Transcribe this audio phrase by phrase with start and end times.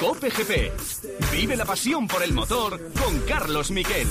[0.00, 0.72] Cope GP.
[1.30, 4.08] Vive la pasión por el motor con Carlos Miquel.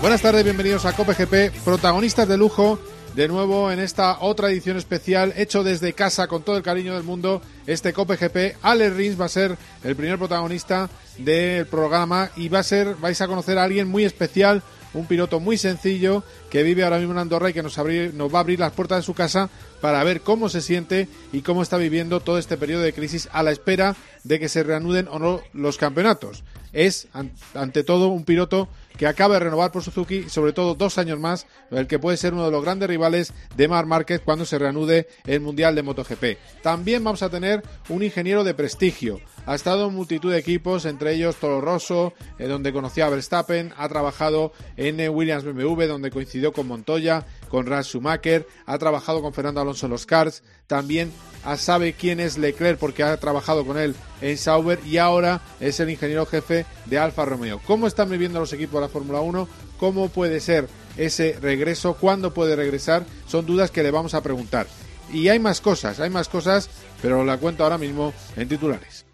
[0.00, 2.80] Buenas tardes, bienvenidos a Cope GP, protagonistas de lujo,
[3.14, 7.04] de nuevo en esta otra edición especial, hecho desde casa con todo el cariño del
[7.04, 8.56] mundo, este Cope GP.
[8.62, 13.20] Alex Rins va a ser el primer protagonista del programa y va a ser, vais
[13.20, 14.60] a conocer a alguien muy especial,
[14.94, 18.38] un piloto muy sencillo que vive ahora mismo en Andorra y que nos, nos va
[18.38, 21.76] a abrir las puertas de su casa para ver cómo se siente y cómo está
[21.76, 25.40] viviendo todo este periodo de crisis a la espera de que se reanuden o no
[25.52, 26.44] los campeonatos.
[26.72, 27.08] Es,
[27.54, 31.46] ante todo, un piloto que acaba de renovar por Suzuki sobre todo dos años más,
[31.70, 35.08] el que puede ser uno de los grandes rivales de Mar Márquez cuando se reanude
[35.26, 36.38] el Mundial de MotoGP.
[36.62, 39.20] También vamos a tener un ingeniero de prestigio.
[39.44, 43.72] Ha estado en multitud de equipos, entre ellos Toro Rosso, eh, donde conoció a Verstappen,
[43.76, 49.34] ha trabajado en Williams BMW, donde coincidió con Montoya, con Ralf Schumacher, ha trabajado con
[49.34, 51.12] Fernando Alonso en los Cars, también
[51.56, 55.90] sabe quién es Leclerc porque ha trabajado con él en Sauber y ahora es el
[55.90, 57.60] ingeniero jefe de Alfa Romeo.
[57.66, 59.48] ¿Cómo están viviendo los equipos la Fórmula 1?
[59.78, 61.94] ¿Cómo puede ser ese regreso?
[61.94, 63.04] ¿Cuándo puede regresar?
[63.26, 64.66] Son dudas que le vamos a preguntar.
[65.12, 66.68] Y hay más cosas, hay más cosas,
[67.00, 69.04] pero la cuento ahora mismo en titulares.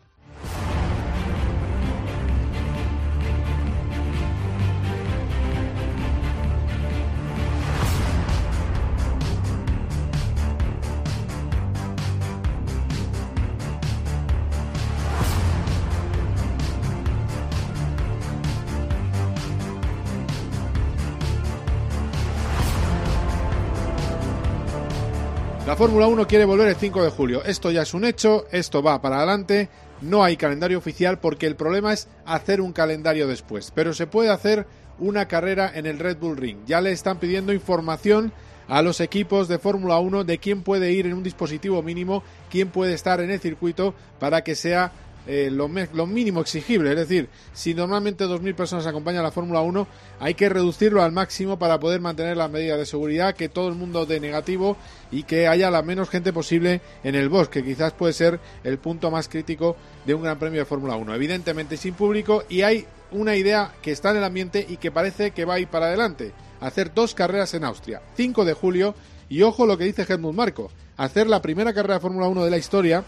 [25.68, 27.44] La Fórmula 1 quiere volver el 5 de julio.
[27.44, 29.68] Esto ya es un hecho, esto va para adelante.
[30.00, 33.70] No hay calendario oficial porque el problema es hacer un calendario después.
[33.74, 34.66] Pero se puede hacer
[34.98, 36.60] una carrera en el Red Bull Ring.
[36.64, 38.32] Ya le están pidiendo información
[38.66, 42.70] a los equipos de Fórmula 1 de quién puede ir en un dispositivo mínimo, quién
[42.70, 44.90] puede estar en el circuito para que sea
[45.30, 46.88] eh, lo, mínimo exigible.
[46.90, 49.86] Es decir, si normalmente 2.000 personas acompañan la Fórmula 1,
[50.20, 53.74] hay que reducirlo al máximo para poder mantener las medidas de seguridad, que todo el
[53.74, 54.78] mundo dé negativo
[55.12, 58.78] y que haya la menos gente posible en el bosque, que quizás puede ser el
[58.78, 61.14] punto más crítico de un Gran Premio de Fórmula 1.
[61.14, 65.32] Evidentemente sin público y hay una idea que está en el ambiente y que parece
[65.32, 66.32] que va a ir para adelante.
[66.60, 68.94] Hacer dos carreras en Austria, 5 de julio
[69.28, 72.50] y ojo lo que dice Helmut Marco, hacer la primera carrera de Fórmula 1 de
[72.50, 73.04] la historia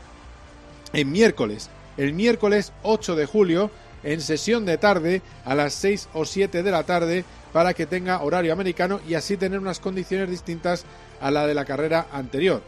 [0.93, 3.71] en miércoles el miércoles 8 de julio
[4.03, 8.22] en sesión de tarde a las 6 o 7 de la tarde para que tenga
[8.22, 10.87] horario americano y así tener unas condiciones distintas
[11.21, 12.62] a la de la carrera anterior.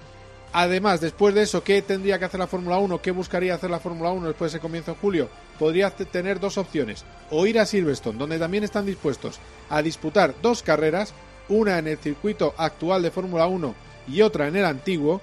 [0.52, 3.00] Además, después de eso, ¿qué tendría que hacer la Fórmula 1?
[3.00, 5.30] ¿Qué buscaría hacer la Fórmula 1 después de ese comienzo en julio?
[5.58, 7.06] Podría tener dos opciones.
[7.30, 9.40] O ir a Silverstone, donde también están dispuestos
[9.70, 11.14] a disputar dos carreras,
[11.48, 13.74] una en el circuito actual de Fórmula 1
[14.08, 15.22] y otra en el antiguo,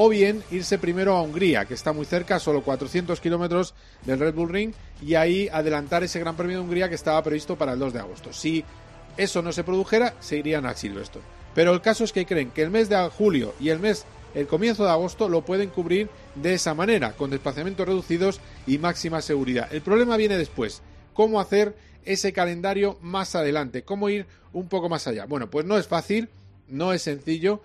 [0.00, 4.32] o bien irse primero a Hungría, que está muy cerca, solo 400 kilómetros del Red
[4.32, 4.72] Bull Ring,
[5.02, 7.98] y ahí adelantar ese Gran Premio de Hungría que estaba previsto para el 2 de
[7.98, 8.32] agosto.
[8.32, 8.64] Si
[9.16, 11.24] eso no se produjera, se irían a Silverstone.
[11.52, 14.04] Pero el caso es que creen que el mes de julio y el mes,
[14.36, 19.20] el comienzo de agosto, lo pueden cubrir de esa manera, con desplazamientos reducidos y máxima
[19.20, 19.66] seguridad.
[19.72, 20.80] El problema viene después.
[21.12, 23.82] ¿Cómo hacer ese calendario más adelante?
[23.82, 25.24] ¿Cómo ir un poco más allá?
[25.24, 26.28] Bueno, pues no es fácil,
[26.68, 27.62] no es sencillo.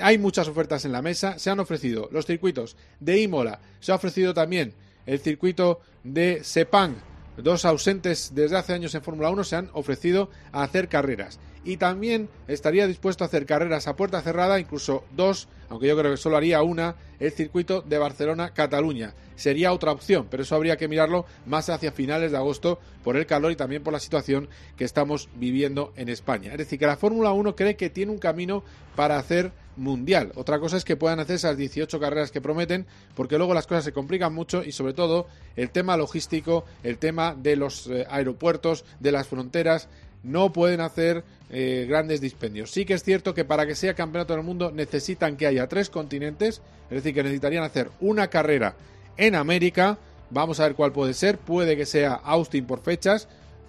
[0.00, 1.38] Hay muchas ofertas en la mesa.
[1.38, 4.74] Se han ofrecido los circuitos de Imola, se ha ofrecido también
[5.06, 6.96] el circuito de Sepang.
[7.36, 11.40] Dos ausentes desde hace años en Fórmula 1 se han ofrecido a hacer carreras.
[11.64, 16.12] Y también estaría dispuesto a hacer carreras a puerta cerrada, incluso dos, aunque yo creo
[16.12, 19.14] que solo haría una, el circuito de Barcelona-Cataluña.
[19.34, 23.26] Sería otra opción, pero eso habría que mirarlo más hacia finales de agosto por el
[23.26, 26.52] calor y también por la situación que estamos viviendo en España.
[26.52, 28.62] Es decir, que la Fórmula 1 cree que tiene un camino
[28.94, 30.32] para hacer mundial.
[30.34, 33.84] Otra cosa es que puedan hacer esas 18 carreras que prometen, porque luego las cosas
[33.84, 35.26] se complican mucho y sobre todo
[35.56, 39.88] el tema logístico, el tema de los eh, aeropuertos, de las fronteras,
[40.22, 42.70] no pueden hacer eh, grandes dispendios.
[42.70, 45.90] Sí que es cierto que para que sea campeonato del mundo necesitan que haya tres
[45.90, 48.74] continentes, es decir, que necesitarían hacer una carrera
[49.16, 49.98] en América.
[50.30, 51.38] Vamos a ver cuál puede ser.
[51.38, 53.28] Puede que sea Austin por fechas.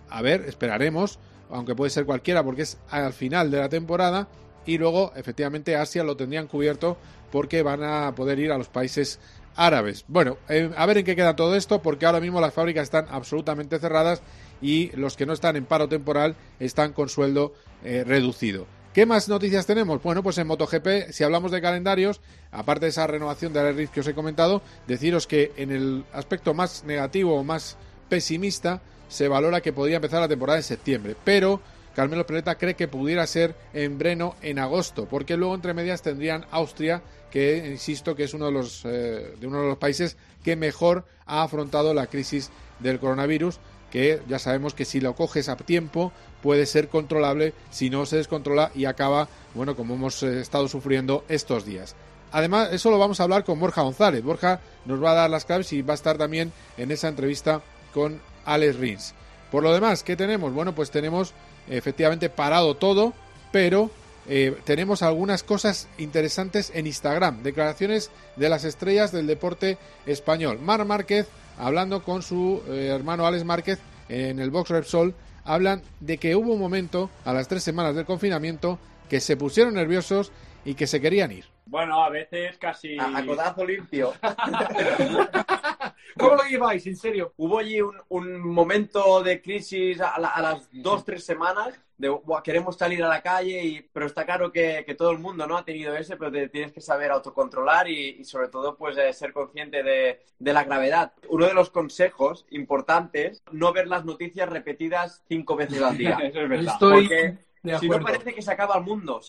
[0.10, 1.20] A ver, esperaremos.
[1.52, 4.28] Aunque puede ser cualquiera porque es al final de la temporada
[4.66, 6.98] y luego efectivamente Asia lo tendrían cubierto
[7.32, 9.20] porque van a poder ir a los países
[9.56, 10.06] árabes.
[10.08, 13.08] Bueno, eh, a ver en qué queda todo esto porque ahora mismo las fábricas están
[13.10, 14.22] absolutamente cerradas
[14.62, 17.54] y los que no están en paro temporal están con sueldo
[17.84, 18.68] eh, reducido.
[18.94, 20.02] ¿Qué más noticias tenemos?
[20.02, 22.22] Bueno, pues en MotoGP, si hablamos de calendarios,
[22.52, 26.54] aparte de esa renovación de la que os he comentado, deciros que en el aspecto
[26.54, 27.76] más negativo o más
[28.08, 31.60] pesimista se valora que podría empezar la temporada en septiembre, pero
[31.96, 36.46] Carmelo Peleta cree que pudiera ser en Breno en agosto, porque luego entre medias tendrían
[36.52, 37.02] Austria,
[37.32, 41.06] que insisto que es uno de los, eh, de uno de los países que mejor
[41.26, 43.60] ha afrontado la crisis del coronavirus,
[43.92, 46.12] que ya sabemos que si lo coges a tiempo
[46.44, 51.24] puede ser controlable, si no se descontrola y acaba, bueno, como hemos eh, estado sufriendo
[51.30, 51.96] estos días.
[52.34, 54.22] Además, eso lo vamos a hablar con Borja González.
[54.22, 57.62] Borja nos va a dar las claves y va a estar también en esa entrevista
[57.94, 59.14] con Alex Rins.
[59.50, 60.52] Por lo demás, ¿qué tenemos?
[60.54, 61.34] Bueno, pues tenemos
[61.70, 63.14] efectivamente parado todo,
[63.52, 63.90] pero
[64.28, 67.44] eh, tenemos algunas cosas interesantes en Instagram.
[67.44, 70.60] Declaraciones de las estrellas del deporte español.
[70.60, 71.28] Mar Márquez,
[71.58, 73.80] hablando con su eh, hermano Alex Márquez
[74.10, 75.14] en el Box Repsol,
[75.44, 78.80] hablan de que hubo un momento, a las tres semanas del confinamiento,
[79.10, 80.32] que se pusieron nerviosos
[80.66, 81.46] y que se querían ir.
[81.68, 82.98] Bueno, a veces casi...
[83.00, 84.14] A, codazo limpio.
[86.18, 87.34] ¿Cómo lo lleváis, en serio?
[87.38, 87.80] Hubo allí
[88.10, 92.14] un, momento de crisis a, las dos, tres semanas de
[92.44, 95.66] queremos salir a la calle, y, pero está claro que, todo el mundo no ha
[95.66, 99.84] tenido ese, pero te tienes que saber autocontrolar y, sobre todo pues eh, ser consciente
[99.84, 101.14] de, la gravedad.
[101.30, 106.18] Uno de los consejos importantes, no ver las noticias repetidas cinco veces al día.
[106.24, 106.76] Eso es verdad.
[106.80, 107.38] Porque
[107.80, 109.22] si no parece que se acaba el mundo.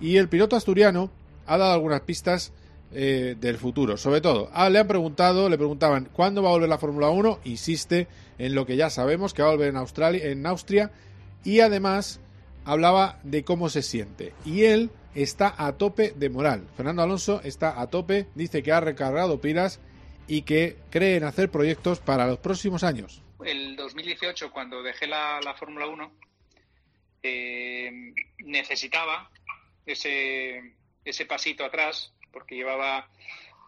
[0.00, 1.10] Y el piloto asturiano
[1.46, 2.52] ha dado algunas pistas
[2.92, 3.96] eh, del futuro.
[3.96, 7.40] Sobre todo, ah, le han preguntado, le preguntaban cuándo va a volver la Fórmula 1,
[7.44, 8.08] insiste
[8.38, 10.90] en lo que ya sabemos, que va a volver en, Australia, en Austria,
[11.44, 12.20] y además
[12.64, 14.32] hablaba de cómo se siente.
[14.44, 16.66] Y él está a tope de moral.
[16.76, 19.80] Fernando Alonso está a tope, dice que ha recargado pilas
[20.26, 23.22] y que cree en hacer proyectos para los próximos años.
[23.44, 26.12] El 2018, cuando dejé la, Fórmula 1,
[27.22, 27.90] eh,
[28.38, 29.30] necesitaba
[29.86, 30.74] ese,
[31.04, 33.08] ese pasito atrás, porque llevaba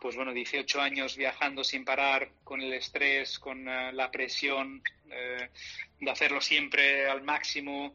[0.00, 4.81] pues bueno, 18 años viajando sin parar, con el estrés, con eh, la presión
[5.11, 5.50] eh,
[5.99, 7.93] de hacerlo siempre al máximo,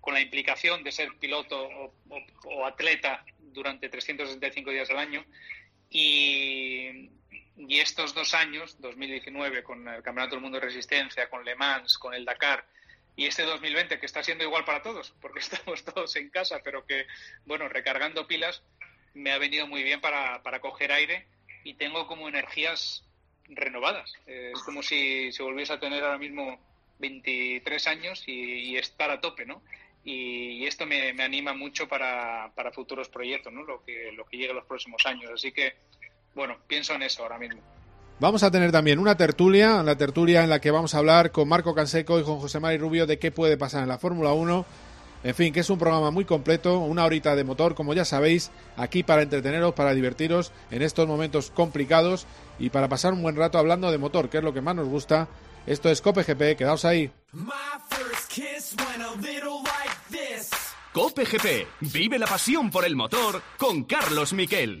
[0.00, 1.94] con la implicación de ser piloto
[2.44, 5.24] o, atleta durante 365 días al año.
[5.88, 7.08] Y,
[7.56, 11.98] y, estos dos años, 2019, con el Campeonato del Mundo de Resistencia, con Le Mans,
[11.98, 12.66] con el Dakar,
[13.16, 16.84] y este 2020, que está siendo igual para todos, porque estamos todos en casa, pero
[16.84, 17.06] que,
[17.46, 18.62] bueno, recargando pilas,
[19.16, 21.26] me ha venido muy bien para, para coger aire
[21.64, 23.02] y tengo como energías
[23.48, 24.12] renovadas.
[24.26, 26.58] Eh, es como si se volviese a tener ahora mismo
[26.98, 29.62] 23 años y, estar a tope, ¿no?
[30.04, 33.62] Y, esto me, anima mucho para, para, futuros proyectos, ¿no?
[33.62, 35.30] Lo que, lo que llegue los próximos años.
[35.32, 35.74] Así que,
[36.34, 37.60] bueno, pienso en eso ahora mismo.
[38.18, 41.48] Vamos a tener también una tertulia, la tertulia en la que vamos a hablar con
[41.48, 44.64] Marco Canseco y con José Mari Rubio de qué puede pasar en la Fórmula 1
[45.26, 48.52] en fin, que es un programa muy completo, una horita de motor, como ya sabéis,
[48.76, 52.28] aquí para entreteneros, para divertiros en estos momentos complicados
[52.60, 54.86] y para pasar un buen rato hablando de motor, que es lo que más nos
[54.86, 55.26] gusta.
[55.66, 57.10] Esto es Cope GP, quedaos ahí.
[60.92, 64.78] Cope GP, vive la pasión por el motor con Carlos Miquel.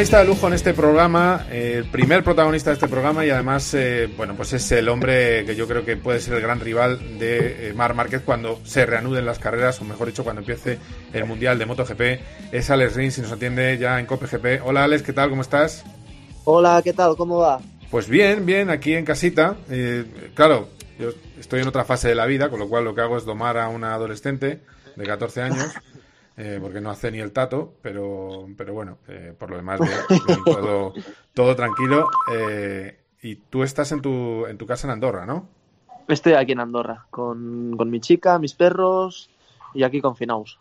[0.00, 3.74] Protagonista de lujo en este programa, eh, el primer protagonista de este programa y además,
[3.74, 7.18] eh, bueno, pues es el hombre que yo creo que puede ser el gran rival
[7.18, 10.78] de eh, Mar Márquez cuando se reanuden las carreras, o mejor dicho, cuando empiece
[11.12, 12.00] el Mundial de MotoGP.
[12.50, 14.62] Es Alex Rins y nos atiende ya en COPGP.
[14.64, 15.28] Hola Alex, ¿qué tal?
[15.28, 15.84] ¿Cómo estás?
[16.44, 17.14] Hola, ¿qué tal?
[17.14, 17.60] ¿Cómo va?
[17.90, 19.58] Pues bien, bien, aquí en casita.
[20.32, 23.18] claro, yo estoy en otra fase de la vida, con lo cual lo que hago
[23.18, 24.62] es domar a una adolescente
[24.96, 25.66] de 14 años.
[26.36, 29.80] Eh, porque no hace ni el tato, pero, pero bueno, eh, por lo demás,
[30.44, 30.94] todo,
[31.34, 32.08] todo, tranquilo.
[32.32, 35.48] Eh, y tú estás en tu, en tu casa en Andorra, ¿no?
[36.08, 39.30] Estoy aquí en Andorra, con, mi chica, mis perros
[39.74, 40.58] y aquí confinados.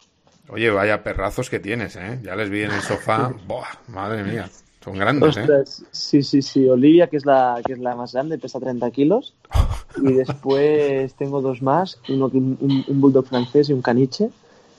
[0.49, 2.19] Oye, vaya perrazos que tienes, ¿eh?
[2.23, 3.33] Ya les vi en el sofá.
[3.47, 3.67] ¡Buah!
[3.87, 4.49] Madre mía,
[4.83, 5.47] son grandes, ¿eh?
[5.91, 6.67] Sí, sí, sí.
[6.67, 9.35] Olivia, que es la, que es la más grande, pesa 30 kilos.
[10.01, 14.29] Y después tengo dos más, uno, un, un bulldog francés y un caniche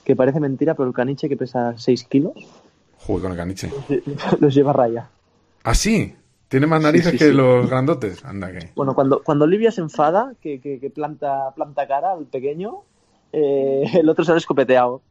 [0.03, 2.33] que parece mentira, pero el caniche que pesa 6 kilos.
[2.99, 3.71] Joder, con el caniche.
[4.39, 5.09] Los lleva raya.
[5.63, 6.15] ¿Ah, sí?
[6.47, 8.25] ¿Tiene más narices que los grandotes?
[8.25, 8.71] Anda que.
[8.75, 12.79] Bueno, cuando, cuando Olivia se enfada, que, que, planta, planta cara al pequeño,
[13.31, 15.01] eh, el otro se ha escopeteado.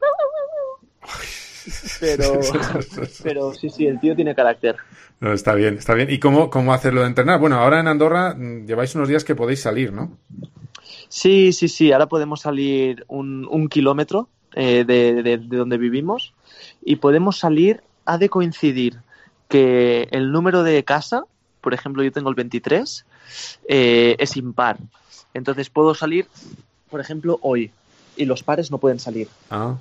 [2.01, 2.41] pero,
[3.23, 4.77] pero sí, sí, el tío tiene carácter.
[5.21, 6.11] No, está bien, está bien.
[6.11, 7.41] ¿Y cómo, cómo hacerlo de entrenar?
[7.41, 10.19] Bueno, ahora en Andorra mm, lleváis unos días que podéis salir, ¿no?
[11.09, 11.91] Sí, sí, sí.
[11.91, 16.33] Ahora podemos salir un, un kilómetro eh, de, de- de donde vivimos
[16.85, 18.97] y podemos salir, ha de coincidir
[19.49, 21.25] que el número de casa,
[21.61, 23.05] por ejemplo, yo tengo el 23,
[23.69, 24.79] eh, es impar.
[25.35, 26.27] Entonces puedo salir,
[26.91, 27.71] por ejemplo, hoy
[28.17, 29.29] y los pares no pueden salir.
[29.51, 29.77] Ah.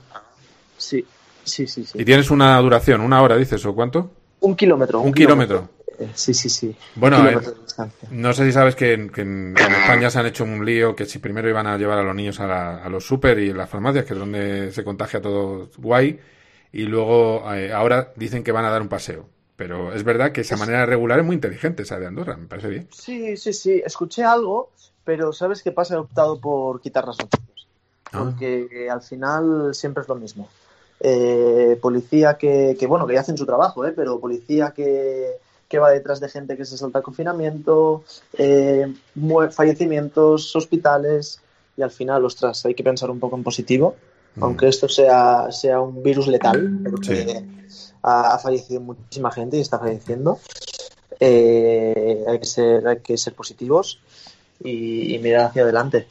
[0.78, 1.06] Sí,
[1.44, 1.98] sí, sí, sí.
[2.00, 4.12] Y tienes una duración, una hora, dices, ¿o cuánto?
[4.42, 5.02] Un kilómetro.
[5.02, 5.70] Un kilómetro.
[6.13, 6.75] Sí, sí, sí.
[6.96, 7.18] Bueno,
[7.62, 8.08] distancia.
[8.12, 11.06] No sé si sabes que, en, que en- España se han hecho un lío que
[11.06, 13.70] si primero iban a llevar a los niños a, la- a los super y las
[13.70, 16.20] farmacias, que es donde se contagia todo guay,
[16.72, 19.27] y luego eh, ahora dicen que van a dar un paseo.
[19.56, 22.70] Pero es verdad que esa manera regular es muy inteligente, esa de Andorra, me parece
[22.70, 22.88] bien.
[22.91, 23.82] Sí, sí, sí.
[23.86, 24.72] Escuché algo,
[25.03, 25.96] pero ¿sabes qué pasa?
[25.96, 27.68] He optado por quitar las noticias.
[28.13, 28.24] Ah.
[28.24, 30.48] Porque eh, al final siempre es lo mismo.
[31.01, 33.94] Eh, policía que, que, bueno, que ya hacen su trabajo, ¿eh?
[33.96, 35.32] pero policía que,
[35.70, 38.04] que va detrás de gente que se salta el confinamiento,
[38.38, 38.92] eh,
[39.52, 41.40] fallecimientos, hospitales,
[41.78, 43.96] y al final, ostras, hay que pensar un poco en positivo,
[44.36, 44.44] Mm.
[44.44, 47.44] aunque esto sea, sea un virus letal, porque
[48.04, 50.40] ha, ha fallecido muchísima gente y está falleciendo.
[51.20, 54.00] Eh, hay, que ser, hay que ser positivos
[54.64, 56.08] y, y mirar hacia adelante.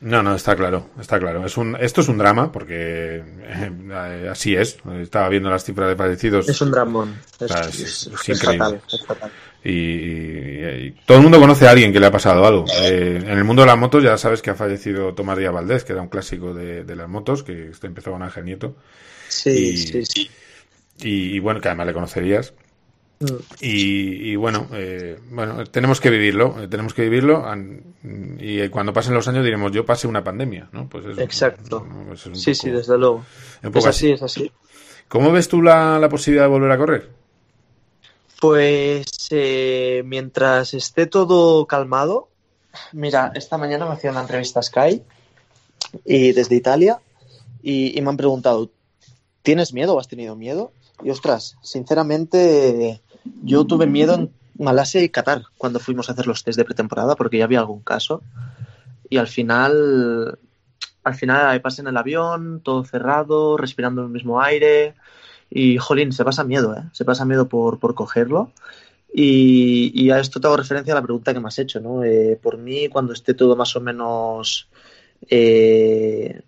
[0.00, 1.44] No, no, está claro, está claro.
[1.44, 4.78] Es un, esto es un drama, porque eh, así es.
[5.00, 6.48] Estaba viendo las cifras de fallecidos.
[6.48, 7.16] Es un dramón.
[7.38, 8.58] Es, sea, es- es- es es increíble.
[8.64, 9.30] fatal, es fatal.
[9.62, 12.64] Y, y- y todo el mundo conoce a alguien que le ha pasado algo.
[12.82, 15.84] Eh, en el mundo de las motos ya sabes que ha fallecido Tomás Díaz Valdés,
[15.84, 18.76] que era un clásico de, de las motos, que empezó con Ángel Nieto.
[19.28, 20.30] Sí, Y- sí, sí.
[21.02, 22.54] Y, y bueno, que además le conocerías.
[23.60, 27.44] Y, y bueno, eh, bueno, tenemos que vivirlo, eh, tenemos que vivirlo.
[28.38, 30.88] Y cuando pasen los años diremos, yo pasé una pandemia, ¿no?
[30.88, 31.86] Pues eso, Exacto.
[31.86, 32.14] ¿no?
[32.14, 33.24] Es un Sí, poco- sí, desde luego.
[33.74, 34.50] Es así, es así.
[35.08, 37.10] ¿Cómo ves tú la, la posibilidad de volver a correr?
[38.40, 42.28] Pues eh, mientras esté todo calmado,
[42.92, 45.02] mira, esta mañana me hacía una entrevista a Sky
[46.06, 47.00] y desde Italia
[47.62, 48.70] y, y me han preguntado,
[49.42, 50.72] ¿tienes miedo o has tenido miedo?
[51.02, 53.02] Y ostras, sinceramente
[53.42, 57.16] yo tuve miedo en Malasia y Qatar cuando fuimos a hacer los test de pretemporada
[57.16, 58.22] porque ya había algún caso
[59.10, 60.38] y al final,
[61.02, 64.94] al final ahí pasé en el avión, todo cerrado, respirando el mismo aire.
[65.50, 66.84] Y, jolín, se pasa miedo, ¿eh?
[66.92, 68.52] Se pasa miedo por, por cogerlo.
[69.12, 72.04] Y, a esto te hago referencia a la pregunta que me has hecho, ¿no?
[72.04, 74.68] Eh, por mí, cuando esté todo más o menos
[75.28, 76.42] eh,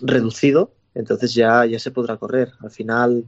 [0.00, 2.52] reducido, entonces ya, ya se podrá correr.
[2.60, 3.24] Al final,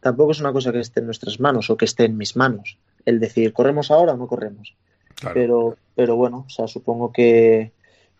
[0.00, 2.78] tampoco es una cosa que esté en nuestras manos o que esté en mis manos.
[3.06, 4.74] El decir, ¿corremos ahora o no corremos?
[5.14, 5.34] Claro.
[5.34, 7.72] Pero, pero bueno, o sea, supongo que,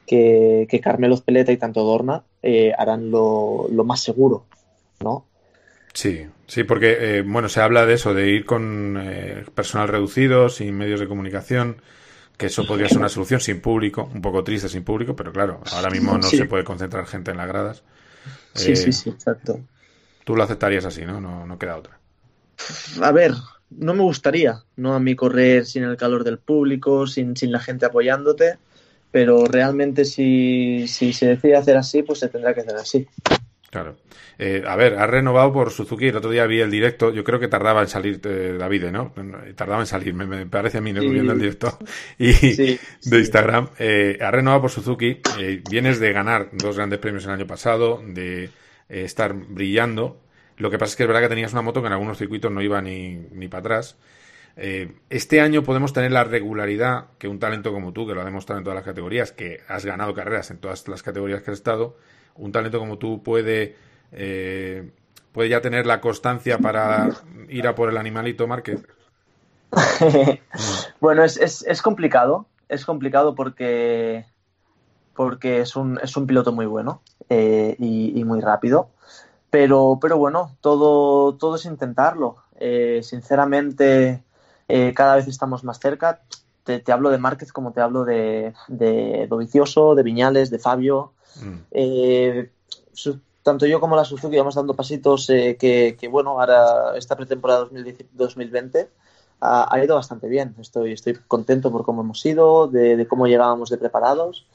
[0.06, 4.44] que, que Carmelo Peleta y tanto Dorna eh, harán lo, lo más seguro,
[5.00, 5.24] ¿no?
[5.92, 10.48] Sí, sí, porque eh, bueno, se habla de eso, de ir con eh, personal reducido,
[10.48, 11.82] sin medios de comunicación,
[12.36, 15.60] que eso podría ser una solución sin público, un poco triste sin público, pero claro,
[15.72, 16.36] ahora mismo no Sí.
[16.38, 17.82] se puede concentrar gente en las gradas.
[18.54, 19.60] Sí, Eh, sí, sí, exacto.
[20.24, 21.20] Tú lo aceptarías así, ¿no?
[21.20, 21.98] No, no queda otra.
[23.02, 23.32] A ver,
[23.70, 24.94] no me gustaría, ¿no?
[24.94, 28.58] A mí correr sin el calor del público, sin, sin la gente apoyándote,
[29.10, 33.06] pero realmente si, si se decide hacer así, pues se tendrá que hacer así.
[33.70, 33.96] Claro.
[34.36, 36.08] Eh, a ver, ha renovado por Suzuki.
[36.08, 37.12] El otro día vi el directo.
[37.12, 39.12] Yo creo que tardaba en salir eh, David, ¿no?
[39.54, 41.00] Tardaba en salir, me, me parece a mí, ¿no?
[41.02, 41.08] Sí.
[41.08, 41.78] viendo el directo
[42.18, 43.68] y, Sí, de Instagram.
[43.78, 45.20] Eh, ha renovado por Suzuki.
[45.38, 48.50] Eh, vienes de ganar dos grandes premios el año pasado, de
[48.90, 50.20] eh, estar brillando.
[50.56, 52.52] Lo que pasa es que es verdad que tenías una moto que en algunos circuitos
[52.52, 53.96] no iba ni, ni para atrás.
[54.56, 58.24] Eh, este año podemos tener la regularidad que un talento como tú, que lo ha
[58.24, 61.58] demostrado en todas las categorías, que has ganado carreras en todas las categorías que has
[61.58, 61.96] estado,
[62.34, 63.76] un talento como tú puede,
[64.12, 64.90] eh,
[65.32, 67.08] puede ya tener la constancia para
[67.48, 68.82] ir a por el animalito Márquez.
[71.00, 74.26] bueno, es, es, es complicado, es complicado porque,
[75.14, 78.90] porque es, un, es un piloto muy bueno eh, y, y muy rápido.
[79.48, 82.36] Pero, pero bueno, todo, todo es intentarlo.
[82.56, 84.22] Eh, sinceramente,
[84.68, 86.20] eh, cada vez estamos más cerca.
[86.62, 91.12] Te, te hablo de Márquez como te hablo de, de Dovicioso, de Viñales, de Fabio.
[91.42, 91.56] Mm.
[91.72, 92.50] Eh,
[92.92, 97.16] su- tanto yo como la Suzuki vamos dando pasitos eh, que, que, bueno, ahora esta
[97.16, 98.90] pretemporada 2010 2020
[99.40, 100.54] ha, ha ido bastante bien.
[100.60, 104.46] Estoy, estoy contento por cómo hemos ido, de, de cómo llegábamos de preparados.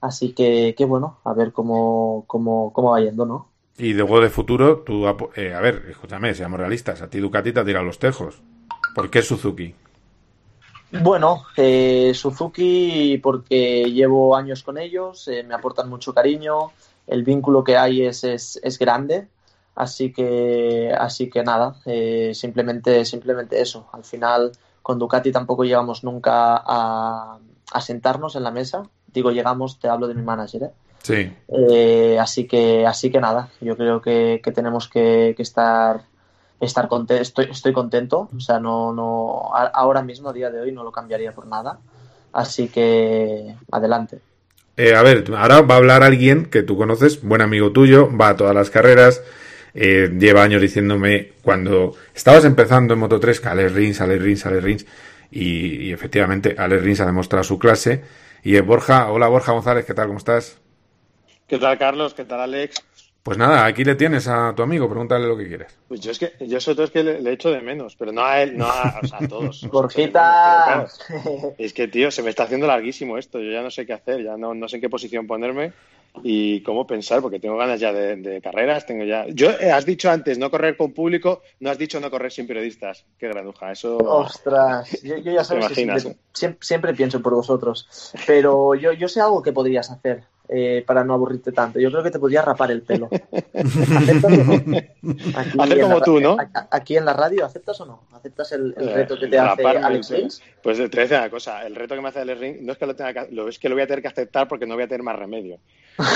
[0.00, 3.48] Así que, que bueno, a ver cómo, cómo, cómo va yendo, ¿no?
[3.76, 7.60] Y luego de futuro, tú, eh, a ver, escúchame, seamos realistas, a ti Ducati te
[7.60, 8.40] ha tirado los tejos.
[8.94, 9.74] ¿Por qué Suzuki?
[11.02, 16.72] Bueno, eh, Suzuki porque llevo años con ellos, eh, me aportan mucho cariño,
[17.06, 19.28] el vínculo que hay es, es, es grande,
[19.80, 23.88] Así que, así que nada, eh, simplemente, simplemente eso.
[23.92, 24.52] Al final,
[24.82, 27.38] con Ducati tampoco llegamos nunca a,
[27.72, 28.82] a sentarnos en la mesa.
[29.12, 30.70] Digo, llegamos, te hablo de mi manager, ¿eh?
[31.02, 31.32] Sí.
[31.48, 36.02] Eh, así que, así que nada, yo creo que, que tenemos que, que estar,
[36.60, 37.22] estar contento.
[37.22, 40.84] Estoy, estoy contento, o sea, no, no, a- ahora mismo, a día de hoy, no
[40.84, 41.78] lo cambiaría por nada.
[42.32, 44.20] Así que, adelante.
[44.76, 48.28] Eh, a ver, ahora va a hablar alguien que tú conoces, buen amigo tuyo, va
[48.28, 49.22] a todas las carreras,
[49.74, 54.46] eh, lleva años diciéndome cuando estabas empezando en Moto 3 que Alex Rins, Alex Rins,
[54.46, 54.86] Alex Rins,
[55.30, 58.02] y, y efectivamente Alex Rins ha demostrado su clase.
[58.42, 60.06] Y eh, Borja, hola Borja González, ¿qué tal?
[60.06, 60.58] ¿Cómo estás?
[61.46, 62.14] ¿Qué tal, Carlos?
[62.14, 62.82] ¿Qué tal, Alex?
[63.22, 65.78] Pues nada, aquí le tienes a tu amigo, pregúntale lo que quieres.
[65.88, 68.12] Pues yo es que, yo sobre todo es que le, le echo de menos, pero
[68.12, 69.68] no a él, no a, o sea, a todos.
[69.70, 70.86] Borjita.
[71.06, 73.38] Claro, es que, tío, se me está haciendo larguísimo esto.
[73.38, 75.72] Yo ya no sé qué hacer, ya no, no sé en qué posición ponerme
[76.22, 79.26] y cómo pensar, porque tengo ganas ya de, de carreras, tengo ya...
[79.28, 82.46] Yo, eh, has dicho antes no correr con público, no has dicho no correr sin
[82.46, 83.04] periodistas.
[83.18, 83.96] Qué granuja, eso...
[83.98, 86.00] Ostras, yo, yo ya sabes que siempre,
[86.32, 91.04] siempre, siempre pienso por vosotros, pero yo, yo sé algo que podrías hacer eh, para
[91.04, 91.78] no aburrirte tanto.
[91.78, 93.08] Yo creo que te podrías rapar el pelo.
[93.54, 94.54] ¿Aceptas o no?
[95.36, 96.36] Aquí Hacer como la- tú, ¿no?
[96.38, 98.02] a- Aquí en la radio, ¿aceptas o no?
[98.12, 100.42] ¿Aceptas el, el Eh, reto que te hace Alex pues, Rins?
[100.62, 102.72] Pues te voy a decir una cosa, el reto que me hace el ring no
[102.72, 104.66] es que lo tenga que, lo, es que lo voy a tener que aceptar porque
[104.66, 105.58] no voy a tener más remedio.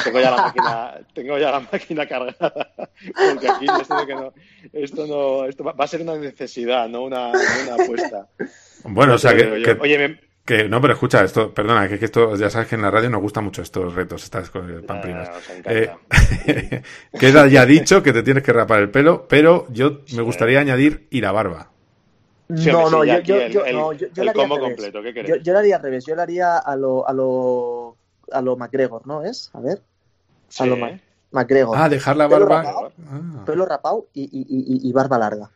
[0.04, 2.70] Tengo ya la máquina, tengo ya la máquina cargada.
[3.32, 4.32] Porque aquí esto, que no,
[4.72, 7.30] esto no, esto va va a ser una necesidad, no una,
[7.80, 8.26] apuesta.
[8.84, 9.76] Bueno, o sea que, que-.
[9.80, 12.82] Oye, me- que- no, pero escucha, esto, perdona, que, que esto, ya sabes que en
[12.82, 14.50] la radio nos gustan mucho estos retos, estas.
[14.54, 14.60] Ah,
[15.36, 15.90] os Eh,
[16.46, 16.82] encanta.
[17.18, 21.06] queda ya dicho que te tienes que rapar el pelo, pero yo me gustaría añadir
[21.10, 21.70] ir a barba.
[22.56, 25.14] Sí, no, no, yo, yo, el- yo, no, yo, yo el combo completo, ¿qué Yo,
[25.14, 25.42] queréis?
[25.42, 27.96] yo lo haría al revés, yo lo haría a lo, a lo,
[28.30, 29.22] a lo McGregor, ¿no?
[29.24, 29.50] ¿Es?
[29.54, 29.80] A ver,
[30.58, 30.80] a lo Sí.
[30.80, 31.00] Ma-
[31.32, 31.76] McGregor.
[31.76, 32.62] Ah, dejar la Pelo barba.
[32.70, 32.92] rapado.
[33.10, 33.42] Ah.
[33.46, 34.42] Pelo rapado y, y,
[34.86, 35.50] y, y barba larga.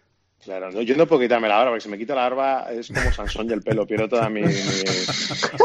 [0.49, 2.89] Claro, no, yo no puedo quitarme la barba, porque si me quito la barba es
[2.89, 4.41] como Sansón y el pelo, pierdo toda mi...
[4.41, 4.49] mi-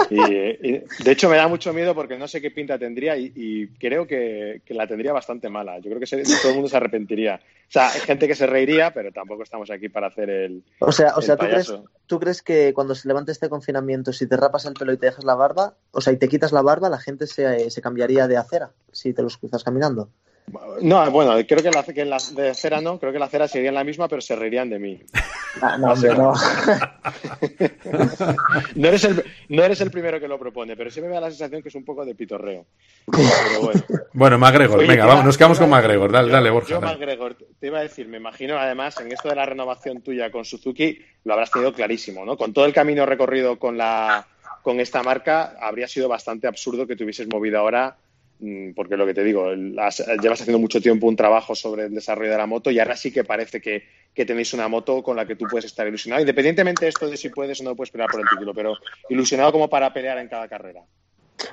[0.10, 3.32] y, y- de hecho, me da mucho miedo porque no sé qué pinta tendría y,
[3.34, 5.78] y creo que, que la tendría bastante mala.
[5.78, 7.36] Yo creo que se- todo el mundo se arrepentiría.
[7.36, 10.91] O sea, hay gente que se reiría, pero tampoco estamos aquí para hacer el, O
[10.91, 11.74] sea, o sea ¿tú, crees.
[12.08, 15.06] ¿tú crees que cuando se levante este confinamiento, si te rapas el pelo y te
[15.06, 18.28] dejas la barba, o sea, y te quitas la barba, la gente se, se cambiaría
[18.28, 20.10] de acera si te los cruzas caminando?
[20.82, 23.47] No, bueno, creo que, la, que en la de cera no, creo que la cera
[23.47, 25.01] sería la misma, pero se reirían de mí.
[25.62, 26.34] Ah, no, hombre, no.
[28.75, 31.29] No eres, el, no eres el primero que lo propone, pero sí me da la
[31.29, 32.65] sensación que es un poco de pitorreo.
[33.06, 33.84] Pero bueno.
[34.13, 36.69] Bueno, MacGregor, Oye, venga, vamos, nos quedamos con MacGregor, dale, yo- dale, Borja.
[36.69, 36.93] Yo, dale.
[36.93, 40.45] MacGregor, te iba a decir, me imagino además en esto de la renovación tuya con
[40.45, 42.38] Suzuki, lo habrás tenido clarísimo, ¿no?
[42.38, 44.27] Con todo el camino recorrido con la
[44.62, 47.97] con esta marca, habría sido bastante absurdo que te hubieses movido ahora,
[48.75, 52.38] porque lo que te digo, llevas haciendo mucho tiempo un trabajo sobre el desarrollo de
[52.38, 55.36] la moto y ahora sí que parece que, que tenéis una moto con la que
[55.36, 58.21] tú puedes estar ilusionado, independientemente de esto de si puedes o no puedes pelear por
[58.21, 58.77] el título, pero
[59.10, 60.84] ilusionado como para pelear en cada carrera.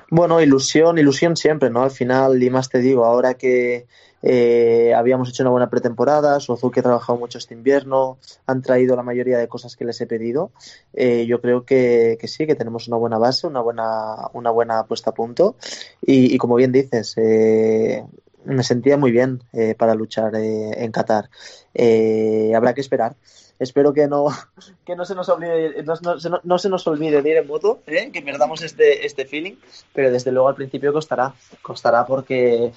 [0.09, 1.83] Bueno, ilusión, ilusión siempre, ¿no?
[1.83, 3.85] Al final, y más te digo, ahora que
[4.21, 9.03] eh, habíamos hecho una buena pretemporada, Suzuki ha trabajado mucho este invierno, han traído la
[9.03, 10.51] mayoría de cosas que les he pedido,
[10.93, 14.85] eh, yo creo que, que sí, que tenemos una buena base, una buena, una buena
[14.85, 15.55] puesta a punto,
[16.01, 18.03] y, y como bien dices, eh,
[18.45, 21.29] me sentía muy bien eh, para luchar eh, en Qatar.
[21.73, 23.15] Eh, habrá que esperar.
[23.59, 24.27] Espero que no,
[24.85, 27.79] que no se nos olvide, no, no no se nos olvide de ir en moto,
[27.85, 28.09] ¿eh?
[28.11, 29.55] que perdamos este, este feeling,
[29.93, 32.71] pero desde luego al principio costará, costará porque,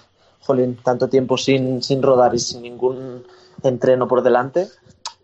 [0.45, 3.25] jolín, tanto tiempo sin, sin rodar y sin ningún
[3.63, 4.67] entreno por delante.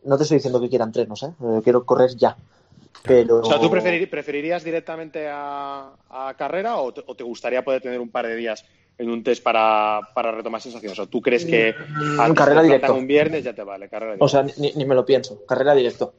[0.04, 1.32] No te estoy diciendo que quiera entrenos, ¿eh?
[1.42, 2.36] Eh, quiero correr ya.
[3.02, 3.40] Pero...
[3.40, 7.82] O sea, ¿tú preferir- preferirías directamente a, a carrera o te, o te gustaría poder
[7.82, 8.64] tener un par de días
[8.98, 10.98] en un test para, para retomar sensaciones?
[10.98, 11.74] ¿O tú crees que
[12.18, 12.94] antes carrera directo.
[12.94, 13.88] un viernes ya te vale?
[13.88, 15.44] Carrera O sea, ni, ni me lo pienso.
[15.46, 16.14] Carrera directo.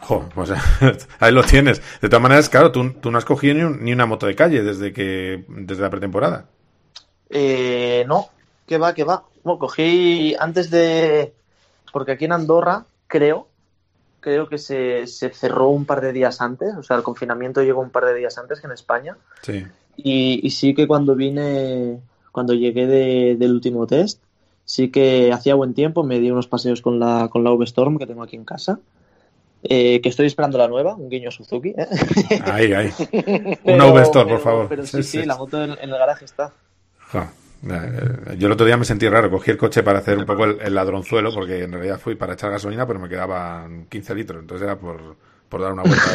[0.00, 0.50] Jo, pues
[1.20, 1.80] ahí lo tienes.
[2.00, 4.34] De todas maneras, claro, tú, tú no has cogido ni, un- ni una moto de
[4.34, 6.48] calle desde que desde la pretemporada.
[7.30, 8.28] Eh, no,
[8.66, 9.24] que va, que va.
[9.44, 11.32] Bueno, cogí antes de.
[11.92, 13.48] Porque aquí en Andorra, creo,
[14.20, 16.74] creo que se, se cerró un par de días antes.
[16.76, 19.16] O sea, el confinamiento llegó un par de días antes que en España.
[19.42, 19.64] Sí.
[19.96, 22.00] Y, y sí que cuando vine,
[22.32, 24.20] cuando llegué de- del último test,
[24.64, 26.02] sí que hacía buen tiempo.
[26.04, 28.78] Me di unos paseos con la, con la V-Storm que tengo aquí en casa.
[29.68, 31.70] eh, que estoy esperando la nueva, un guiño Suzuki.
[31.70, 31.86] ¿eh?
[32.44, 32.90] Ahí, ahí.
[33.64, 34.66] Una V-Store, por favor.
[34.68, 36.52] Pero sí, sí, la moto en, en el garaje está.
[37.14, 40.44] Eh, Yo el otro día me sentí raro, cogí el coche para hacer un poco
[40.44, 44.40] el, el ladronzuelo, porque en realidad fui para echar gasolina, pero me quedaban 15 litros,
[44.40, 45.16] entonces era por,
[45.48, 46.10] por dar una vuelta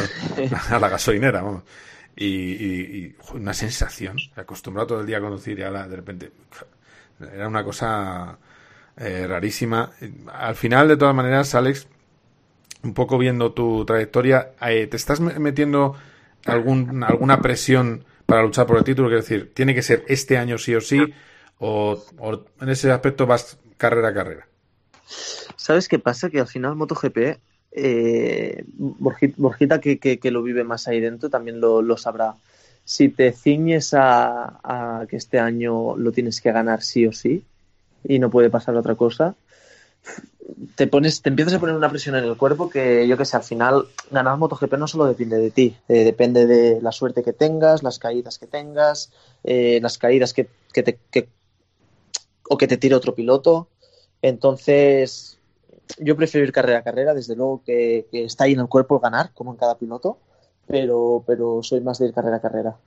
[0.69, 1.63] a la gasolinera, vamos.
[2.15, 6.31] Y, una sensación, acostumbrado todo el día a conducir y ahora de repente
[7.33, 8.37] era una cosa
[8.97, 9.91] eh, rarísima.
[10.33, 11.87] Al final, de todas maneras, Alex,
[12.83, 15.95] un poco viendo tu trayectoria, eh, ¿te estás metiendo
[16.45, 19.09] algún, alguna presión para luchar por el título?
[19.09, 21.01] Quiero decir, ¿tiene que ser este año sí o sí?
[21.59, 24.47] ¿O, o en ese aspecto vas carrera a carrera?
[25.57, 26.29] ¿Sabes qué pasa?
[26.29, 27.17] Que al final MotoGP,
[27.73, 32.35] eh, Borjita, que, que, lo vive más ahí dentro también lo, lo sabrá.
[32.85, 37.43] Si te ciñes a, a, que este año lo tienes que ganar sí o sí
[38.05, 39.35] y no puede pasar otra cosa,
[40.75, 43.37] te pones, te empiezas a poner una presión en el cuerpo que yo que sé,
[43.37, 47.33] al final ganar MotoGP no solo depende de ti, eh, depende de la suerte que
[47.33, 49.11] tengas, las caídas que tengas,
[49.43, 51.29] eh, las caídas que, que te que,
[52.49, 53.67] o que te tire otro piloto.
[54.21, 55.39] Entonces,
[55.97, 59.31] yo prefiero ir carrera a carrera, desde luego que, está ahí en el cuerpo ganar,
[59.33, 60.19] como en cada piloto,
[60.67, 62.77] pero, pero soy más de ir carrera a carrera.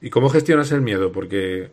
[0.00, 1.12] ¿Y cómo gestionas el miedo?
[1.12, 1.70] Porque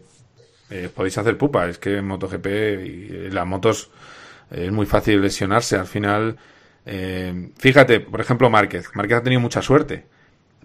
[0.69, 3.91] eh, podéis hacer pupa, es que MotoGP y las motos
[4.53, 5.75] es muy fácil lesionarse.
[5.75, 6.37] Al final,
[6.85, 8.89] eh, fíjate, por ejemplo, Márquez.
[8.93, 10.05] Márquez ha tenido mucha suerte.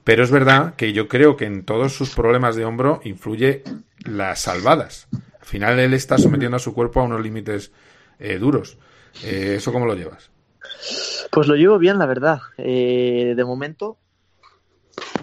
[0.05, 3.63] Pero es verdad que yo creo que en todos sus problemas de hombro influye
[4.05, 5.07] las salvadas.
[5.13, 7.73] Al final él está sometiendo a su cuerpo a unos límites
[8.19, 8.79] eh, duros.
[9.23, 10.31] Eh, ¿Eso cómo lo llevas?
[11.31, 12.41] Pues lo llevo bien, la verdad.
[12.57, 13.99] Eh, de momento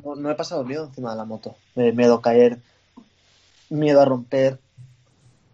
[0.04, 1.56] no, he pasado miedo encima de la moto.
[1.76, 2.60] miedo a caer,
[3.70, 4.60] miedo a romper.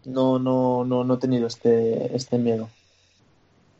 [0.04, 2.70] No, no, no, no he tenido este, este miedo.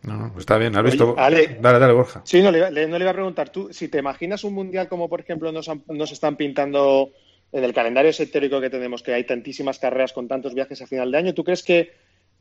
[0.04, 1.14] No, está bien, has visto.
[1.16, 2.22] dale, dale, Borja.
[2.26, 5.08] Sí, no le, no le, iba a preguntar tú, si te imaginas un mundial como
[5.08, 7.12] por ejemplo nos, nos están pintando
[7.52, 11.12] en el calendario esotérico que tenemos, que hay tantísimas carreras con tantos viajes a final
[11.12, 11.92] de año, ¿tú crees que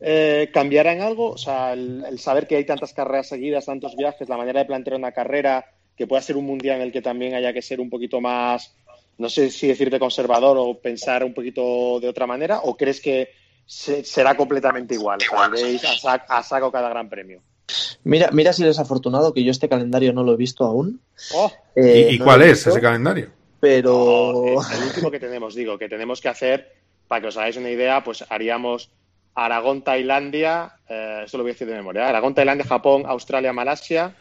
[0.00, 1.32] eh, cambiará en algo?
[1.32, 4.96] O sea, el, saber que hay tantas carreras seguidas, tantos viajes, la manera de plantear
[4.96, 7.90] una carrera que pueda ser un mundial en el que también haya que ser un
[7.90, 8.74] poquito más,
[9.18, 13.28] no sé si decirte conservador o pensar un poquito de otra manera, o crees que
[13.66, 15.20] será completamente igual?
[15.30, 17.42] O sea, a, saco cada gran premio.
[18.04, 21.00] Mira, mira si eres afortunado que yo este calendario no lo he visto aún.
[21.34, 21.52] Oh.
[21.74, 23.30] Eh, ¿Y, cuál es ese calendario?
[23.60, 24.60] Pero.
[24.72, 26.72] el último que tenemos, digo, que tenemos que hacer,
[27.08, 28.90] para que os hagáis una idea, pues haríamos
[29.34, 34.14] Aragón, Tailandia, eh, esto lo voy a decir de memoria, Aragón, Tailandia, Japón, Australia, Malasia,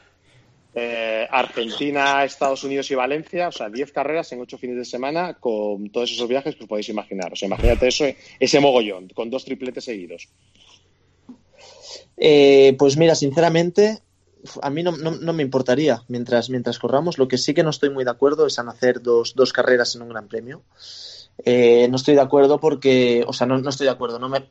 [0.74, 5.34] eh, Argentina, Estados Unidos y Valencia, o sea, 10 carreras en 8 fines de semana
[5.34, 7.34] con todos esos viajes que os podéis imaginar.
[7.34, 8.06] O sea, imagínate eso,
[8.40, 10.30] ese mogollón, con dos tripletes seguidos.
[12.17, 14.02] Eh, pues mira, sinceramente,
[14.62, 14.91] a mí no,
[15.34, 17.17] me importaría mientras, mientras corramos.
[17.17, 20.02] Lo que sí que no estoy muy de acuerdo es en hacer dos, carreras en
[20.02, 20.62] un gran premio.
[21.45, 24.49] no estoy de acuerdo porque, o sea, no, no estoy de acuerdo, no me,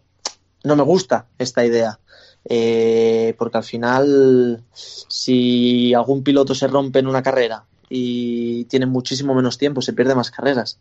[0.65, 1.99] no me gusta esta idea.
[2.45, 9.35] Eh, porque al final, si algún piloto se rompe en una carrera y tiene muchísimo
[9.35, 10.79] menos tiempo, se pierde más carreras,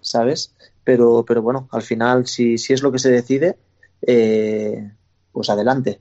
[0.00, 0.52] ¿sabes?
[0.84, 3.56] Pero, pero bueno, al final, si, si es lo que se decide,
[4.06, 4.92] eh,
[5.32, 6.00] pues adelante.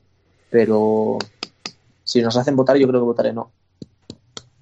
[0.49, 1.17] Pero
[2.03, 3.51] si nos hacen votar, yo creo que votaré no.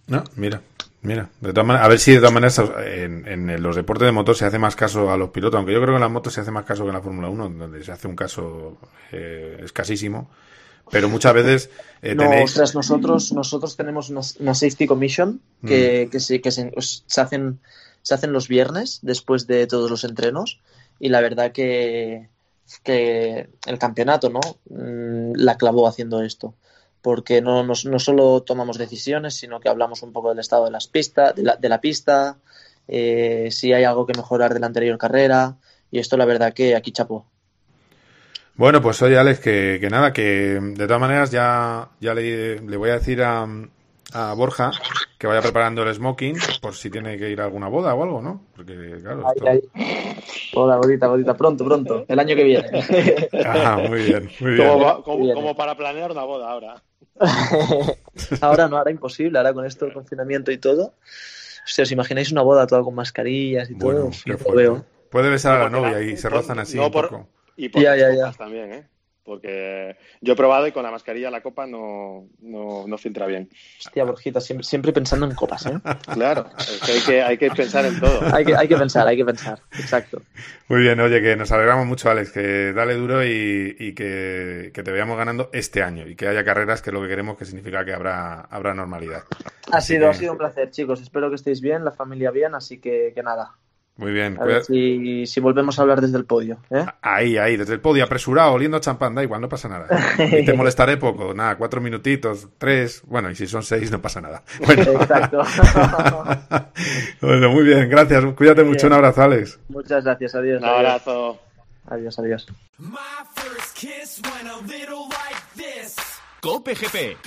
[0.07, 0.61] No, mira,
[1.01, 4.35] Mira, de todas maneras, a ver si de todas maneras en, los deportes de motor
[4.35, 6.41] se hace más caso a los pilotos, aunque yo creo que en las motos se
[6.41, 8.77] hace más caso que en la Fórmula 1, donde se hace un caso
[9.11, 10.29] eh, escasísimo.
[10.91, 11.69] Pero muchas veces
[12.01, 12.25] eh, no,
[12.73, 16.09] nosotros, nosotros tenemos una, safety commission que, mm.
[16.09, 16.73] que, se, que se,
[17.17, 17.59] hacen,
[18.01, 20.59] se hacen los viernes después de todos los entrenos
[20.99, 22.27] y la verdad que,
[22.83, 26.53] que el campeonato no mm, la clavó haciendo esto
[27.01, 30.71] porque no, no, no, solo tomamos decisiones, sino que hablamos un poco del estado de,
[30.71, 32.37] las pistas, de, la, de la pista,
[32.87, 35.55] eh, si hay algo que mejorar de la anterior carrera,
[35.91, 37.25] y esto la verdad que aquí chapó.
[38.55, 42.77] Bueno, pues oye Alex, que, que nada, que de todas maneras ya, ya le, le
[42.77, 43.47] voy a decir a,
[44.13, 44.71] a Borja
[45.17, 48.21] que vaya preparando el smoking por si tiene que ir a alguna boda o algo,
[48.21, 48.45] ¿no?
[48.55, 49.25] Porque, claro.
[50.55, 52.69] Hola, bodita, bodita, pronto, pronto, el año que viene.
[53.45, 54.69] Ah, muy bien, muy bien.
[55.03, 56.83] Como, para planear una boda ahora.
[58.41, 60.93] ahora no, ahora imposible, ahora con esto del confinamiento y todo.
[61.65, 64.09] Si os imagináis una boda toda con mascarillas y todo,
[64.55, 64.85] veo.
[65.11, 67.27] Puede besar a la novia y se rozan así un poco.
[67.57, 68.31] Y por ya, ya, ya.
[68.31, 68.87] también, ¿eh?
[69.23, 73.49] Porque yo he probado y con la mascarilla la copa no, no, filtra bien.
[73.85, 75.79] Hostia, Borjita, siempre, siempre pensando en copas, ¿eh?
[76.13, 78.21] Claro, hay, que, hay que pensar en todo.
[78.33, 80.21] hay, que, hay que pensar, hay que pensar, exacto.
[80.67, 84.91] Muy bien, oye, que nos alegramos mucho, Alex, que dale duro y, y que, te
[84.91, 87.85] veamos ganando este año y que haya carreras, que es lo que queremos, que significa
[87.85, 89.23] que habrá, habrá normalidad.
[89.71, 91.01] Ha sido, ha sido un placer, chicos.
[91.01, 93.55] Espero que estéis bien, la familia bien, así que, que nada,
[93.99, 94.37] muy bien.
[94.39, 96.57] A ver si, volvemos a hablar desde el podio.
[96.69, 96.85] ¿eh?
[97.01, 99.87] Ahí, ahí, desde el podio, apresurado, oliendo a champán, da igual, no pasa nada.
[100.39, 104.21] Y te molestaré poco, nada, cuatro minutitos, tres, bueno, y si son seis no pasa
[104.21, 104.41] nada.
[104.65, 104.83] Bueno.
[104.83, 105.41] Exacto.
[107.21, 109.59] bueno, muy bien, gracias, cuídate mucho, un abrazo, Alex.
[109.67, 110.61] Muchas gracias, adiós.
[110.61, 111.37] Un abrazo.
[111.87, 112.47] Adiós, adiós.
[116.39, 117.17] Cope GP.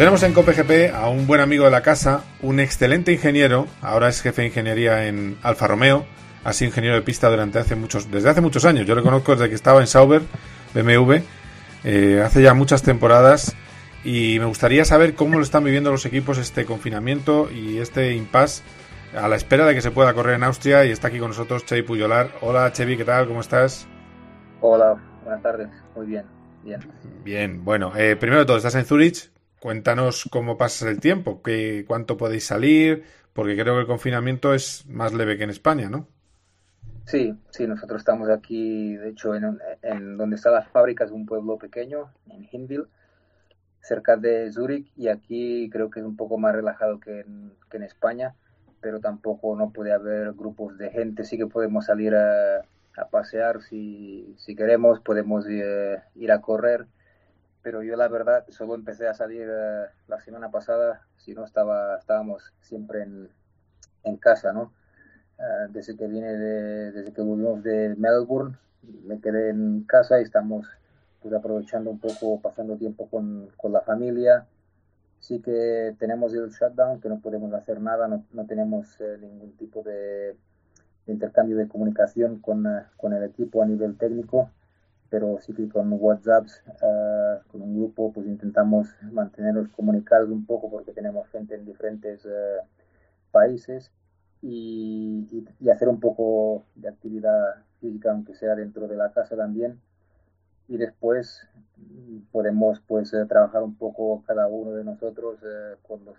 [0.00, 4.22] Tenemos en COPGP a un buen amigo de la casa, un excelente ingeniero, ahora es
[4.22, 6.06] jefe de ingeniería en Alfa Romeo,
[6.42, 8.86] ha sido ingeniero de pista durante hace muchos, desde hace muchos años.
[8.86, 10.22] Yo lo conozco desde que estaba en Sauber,
[10.72, 11.16] BMW,
[11.84, 13.54] eh, hace ya muchas temporadas
[14.02, 18.62] y me gustaría saber cómo lo están viviendo los equipos este confinamiento y este impasse
[19.14, 21.66] a la espera de que se pueda correr en Austria y está aquí con nosotros
[21.66, 22.30] Chevy Puyolar.
[22.40, 23.28] Hola Chevy, ¿qué tal?
[23.28, 23.86] ¿Cómo estás?
[24.62, 25.68] Hola, buenas tardes.
[25.94, 26.24] Muy bien,
[26.64, 26.80] bien.
[27.22, 31.84] Bien, bueno, eh, primero de todo, estás en Zurich, Cuéntanos cómo pasa el tiempo, qué,
[31.86, 36.08] cuánto podéis salir, porque creo que el confinamiento es más leve que en España, ¿no?
[37.04, 41.26] Sí, sí, nosotros estamos aquí, de hecho, en, en donde está la fábrica, es un
[41.26, 42.86] pueblo pequeño, en Hinwil,
[43.82, 48.34] cerca de Zurich, y aquí creo que es un poco más relajado que en, España,
[48.80, 52.58] pero tampoco no puede haber grupos de gente, sí que podemos salir a,
[52.96, 56.86] a pasear si, si queremos, podemos eh, ir a correr,
[57.62, 61.96] pero yo la verdad solo empecé a salir uh, la semana pasada, si no estaba,
[61.98, 63.28] estábamos siempre en,
[64.18, 64.72] casa, ¿no?
[65.38, 68.56] Uh, desde que vine de, desde que volvimos de Melbourne,
[69.04, 70.66] me quedé en casa y estamos
[71.20, 74.46] pues, aprovechando un poco, pasando tiempo con, con, la familia.
[75.20, 79.52] Sí que tenemos el shutdown, que no podemos hacer nada, no, no tenemos eh, ningún
[79.56, 80.36] tipo de,
[81.06, 84.50] intercambio de comunicación con, uh, con el equipo a nivel técnico
[85.10, 86.46] pero sí que con WhatsApp,
[86.82, 92.24] uh, con un grupo, pues intentamos mantenernos comunicados un poco porque tenemos gente en diferentes
[92.24, 92.64] uh,
[93.32, 93.90] países
[94.40, 99.80] y, hacer un poco de actividad física, aunque sea dentro de la casa también.
[100.68, 101.48] Y después
[102.30, 105.40] podemos pues uh, trabajar un poco cada uno de nosotros
[105.86, 106.14] con las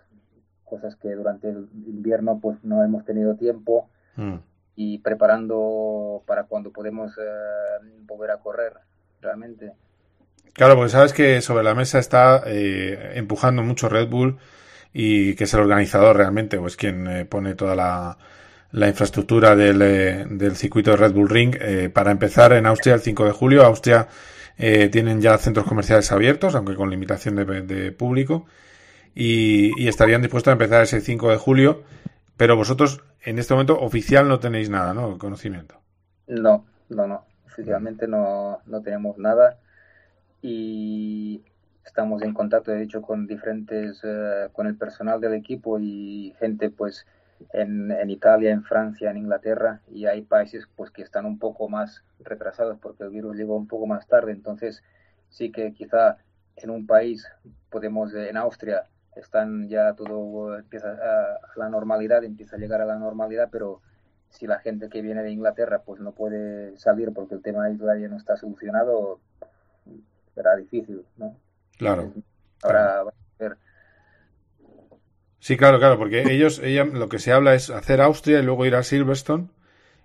[0.64, 3.88] cosas que durante el invierno pues no hemos tenido tiempo.
[4.16, 7.22] Mm y preparando para cuando podemos eh,
[8.06, 8.72] volver a correr
[9.20, 9.72] realmente.
[10.52, 14.38] Claro, porque sabes que sobre la mesa está eh, empujando mucho Red Bull
[14.92, 18.18] y que es el organizador realmente, o es quien eh, pone toda la,
[18.72, 22.94] la infraestructura del, eh, del, circuito de Red Bull Ring eh, para empezar en Austria
[22.94, 23.64] el 5 de julio.
[23.64, 24.08] Austria
[24.54, 28.46] tienen ya centros comerciales abiertos, aunque con limitación de, de público,
[29.12, 31.82] y, y, estarían dispuestos a empezar ese 5 de julio.
[32.36, 35.18] Pero vosotros en este momento oficial no tenéis nada, ¿no?
[35.18, 35.80] Conocimiento.
[36.26, 37.24] No, no, no.
[37.46, 39.58] Oficialmente no, no tenemos nada.
[40.40, 41.42] Y
[41.84, 46.70] estamos en contacto, de hecho, con diferentes, uh, con el personal del equipo y gente,
[46.70, 47.06] pues,
[47.52, 49.80] en, en, Italia, en Francia, en Inglaterra.
[49.90, 53.68] Y hay países, pues, que están un poco más retrasados porque el virus llegó un
[53.68, 54.32] poco más tarde.
[54.32, 54.82] Entonces,
[55.28, 56.16] sí que quizá
[56.56, 57.26] en un país
[57.70, 58.84] podemos, en Austria,
[59.16, 63.80] están ya todo empieza a, a, la normalidad, empieza a llegar a la normalidad, pero
[64.30, 67.98] si la gente que viene de Inglaterra pues no puede salir porque el tema isla
[67.98, 69.20] ya no está solucionado,
[70.34, 71.36] será difícil, ¿no?
[71.76, 72.12] Claro.
[72.62, 73.04] Ahora claro.
[73.06, 73.56] va a ser...
[75.38, 78.64] Sí, claro, claro, porque ellos, ella, lo que se habla es hacer Austria y luego
[78.64, 79.48] ir a Silverstone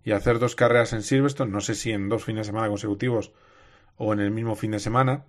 [0.03, 3.33] y hacer dos carreras en Silverstone, no sé si en dos fines de semana consecutivos
[3.97, 5.25] o en el mismo fin de semana,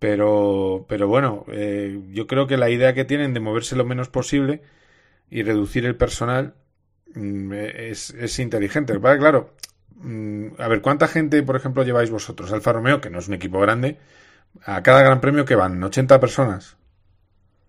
[0.00, 4.08] pero, pero bueno, eh, yo creo que la idea que tienen de moverse lo menos
[4.08, 4.62] posible
[5.28, 6.54] y reducir el personal
[7.14, 8.96] mm, es, es, inteligente.
[8.96, 9.50] Vale, claro,
[9.96, 12.50] mm, a ver, ¿cuánta gente, por ejemplo, lleváis vosotros?
[12.50, 13.98] Alfa Romeo, que no es un equipo grande,
[14.64, 16.78] a cada gran premio que van, ¿80 personas?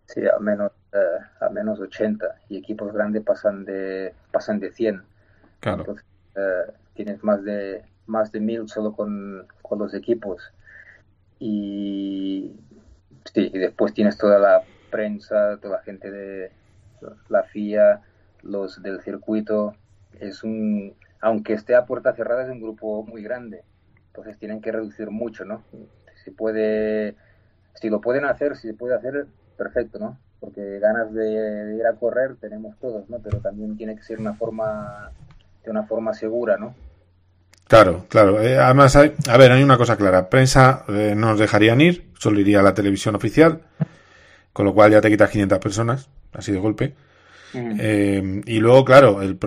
[0.06, 2.26] Sí, a menos, eh, a menos 80.
[2.48, 5.04] Y equipos grandes pasan de, pasan de 100.
[5.60, 5.80] Claro.
[5.80, 10.42] Entonces, eh, tienes más de, más de mil solo con, con los equipos
[11.44, 12.56] y
[13.34, 16.52] sí, y después tienes toda la prensa, toda la gente de
[17.30, 18.02] la FIA,
[18.44, 19.76] los del circuito.
[20.20, 23.64] Es un, aunque esté a puerta cerrada, es un grupo muy grande.
[24.10, 25.64] Entonces tienen que reducir mucho, ¿no?
[26.24, 27.16] Si puede,
[27.74, 29.26] si lo pueden hacer, si se puede hacer,
[29.58, 30.20] perfecto, ¿no?
[30.40, 33.18] Porque ganas de, ir a correr tenemos todos, ¿no?
[33.18, 35.12] Pero también tiene que ser una forma,
[35.64, 36.76] de una forma segura, ¿no?
[37.72, 38.42] Claro, claro.
[38.42, 40.30] Eh, además, hay, a ver, hay una cosa clara.
[40.30, 43.62] Prensa eh, no nos dejarían ir, solo iría a la televisión oficial,
[44.52, 46.96] con lo cual ya te quitas 500 personas, así de golpe.
[47.54, 47.78] Mm.
[47.80, 49.40] Eh, y luego, claro, el,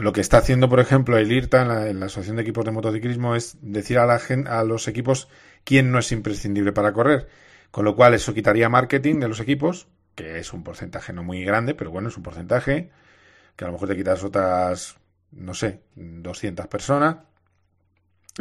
[0.00, 2.64] lo que está haciendo, por ejemplo, el IRTA, en la, en la Asociación de Equipos
[2.64, 5.28] de Motociclismo, es decir a, la, a los equipos
[5.62, 7.28] quién no es imprescindible para correr.
[7.70, 9.86] Con lo cual eso quitaría marketing de los equipos,
[10.16, 12.90] que es un porcentaje no muy grande, pero bueno, es un porcentaje,
[13.54, 14.96] que a lo mejor te quitas otras,
[15.30, 17.18] no sé, 200 personas.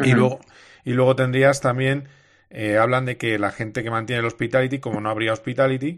[0.04, 0.40] Y luego,
[0.84, 2.08] y luego tendrías también,
[2.50, 5.98] eh, hablan de que la gente que mantiene el hospitality, como no habría hospitality,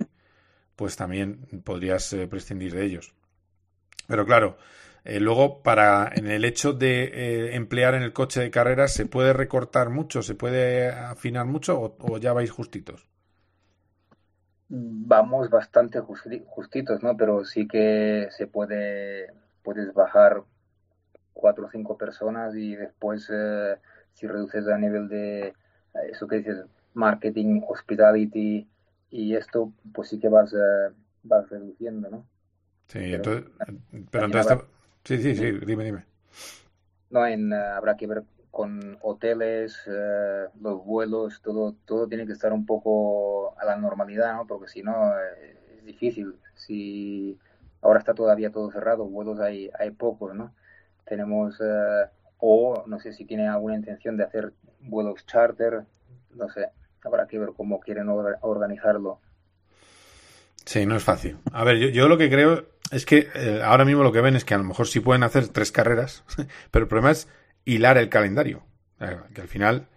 [0.75, 3.13] pues también podrías eh, prescindir de ellos.
[4.07, 4.57] Pero claro,
[5.05, 9.33] eh, luego para en el hecho de emplear en el coche de carreras, ¿se puede
[9.33, 10.21] recortar mucho?
[10.21, 13.07] ¿Se puede afinar mucho o, o ya vais justitos?
[14.71, 17.17] Vamos bastante justitos, ¿no?
[17.17, 19.33] Pero sí que se puede,
[19.63, 20.43] puedes bajar
[21.33, 23.77] cuatro o cinco personas y después eh,
[24.19, 25.53] si reduces a nivel de eh,
[26.11, 28.67] eso que dices, marketing, hospitality
[29.09, 32.25] y esto, pues sí que vas, eh, vas reduciendo, ¿no?
[32.87, 33.51] Sí, pero, entonces,
[34.11, 34.57] pero entonces,
[35.03, 36.05] sí, sí, sí, dime, dime.
[37.09, 39.87] No, en, habrá que ver con hoteles,
[40.59, 44.47] los vuelos, todo, todo tiene que estar un poco a la normalidad, ¿no?
[44.47, 45.13] Porque si no,
[45.77, 46.35] es difícil.
[46.55, 47.37] Si
[47.81, 50.53] ahora está todavía todo cerrado, vuelos hay, hay pocos, ¿no?
[51.05, 52.05] Tenemos, eh,
[52.39, 55.83] o no sé si tienen alguna intención de hacer vuelos charter,
[56.35, 56.67] no sé,
[57.03, 59.19] habrá que ver cómo quieren organizarlo.
[60.65, 61.37] Sí, no es fácil.
[61.51, 64.45] A ver, yo, lo que creo es que eh, ahora mismo lo que ven es
[64.45, 66.23] que a lo mejor sí pueden hacer tres carreras,
[66.71, 67.27] pero el problema es
[67.65, 68.63] hilar el calendario.
[69.33, 69.87] Que al final,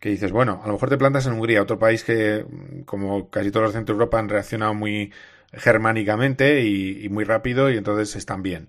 [0.00, 2.44] que dices, bueno, a lo mejor te plantas en Hungría, otro país que,
[2.86, 5.12] como casi todos los centros de Europa, han reaccionado muy
[5.52, 8.68] germánicamente y muy rápido y entonces están bien.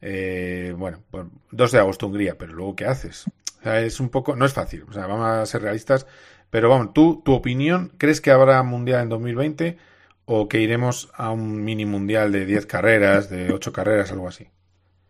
[0.00, 3.26] Eh, bueno, 2 pues, de agosto Hungría, pero luego ¿qué haces?
[3.60, 6.06] O sea, es un poco, no es fácil, o sea, vamos a ser realistas,
[6.50, 9.78] pero vamos, tú, tu opinión, ¿crees que habrá mundial en 2020
[10.24, 14.48] o que iremos a un mini mundial de 10 carreras, de 8 carreras, algo así?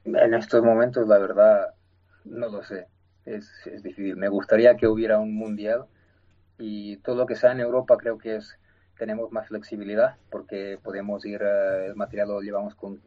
[0.04, 1.74] En estos momentos, la verdad,
[2.24, 2.86] no lo sé,
[3.26, 4.16] es, es difícil.
[4.16, 5.84] Me gustaría que hubiera un mundial
[6.58, 8.58] y todo lo que sea en Europa creo que es
[8.98, 13.00] tenemos más flexibilidad porque podemos ir, eh, el material lo llevamos con,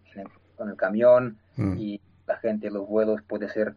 [0.62, 1.78] con el camión mm.
[1.80, 3.74] y la gente, los vuelos puede ser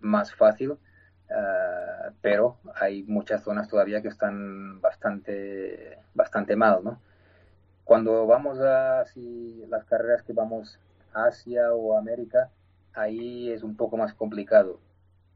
[0.00, 6.98] más fácil, uh, pero hay muchas zonas todavía que están bastante, bastante mal, ¿no?
[7.84, 10.80] Cuando vamos a si, las carreras que vamos
[11.14, 12.50] a Asia o América,
[12.92, 14.80] ahí es un poco más complicado,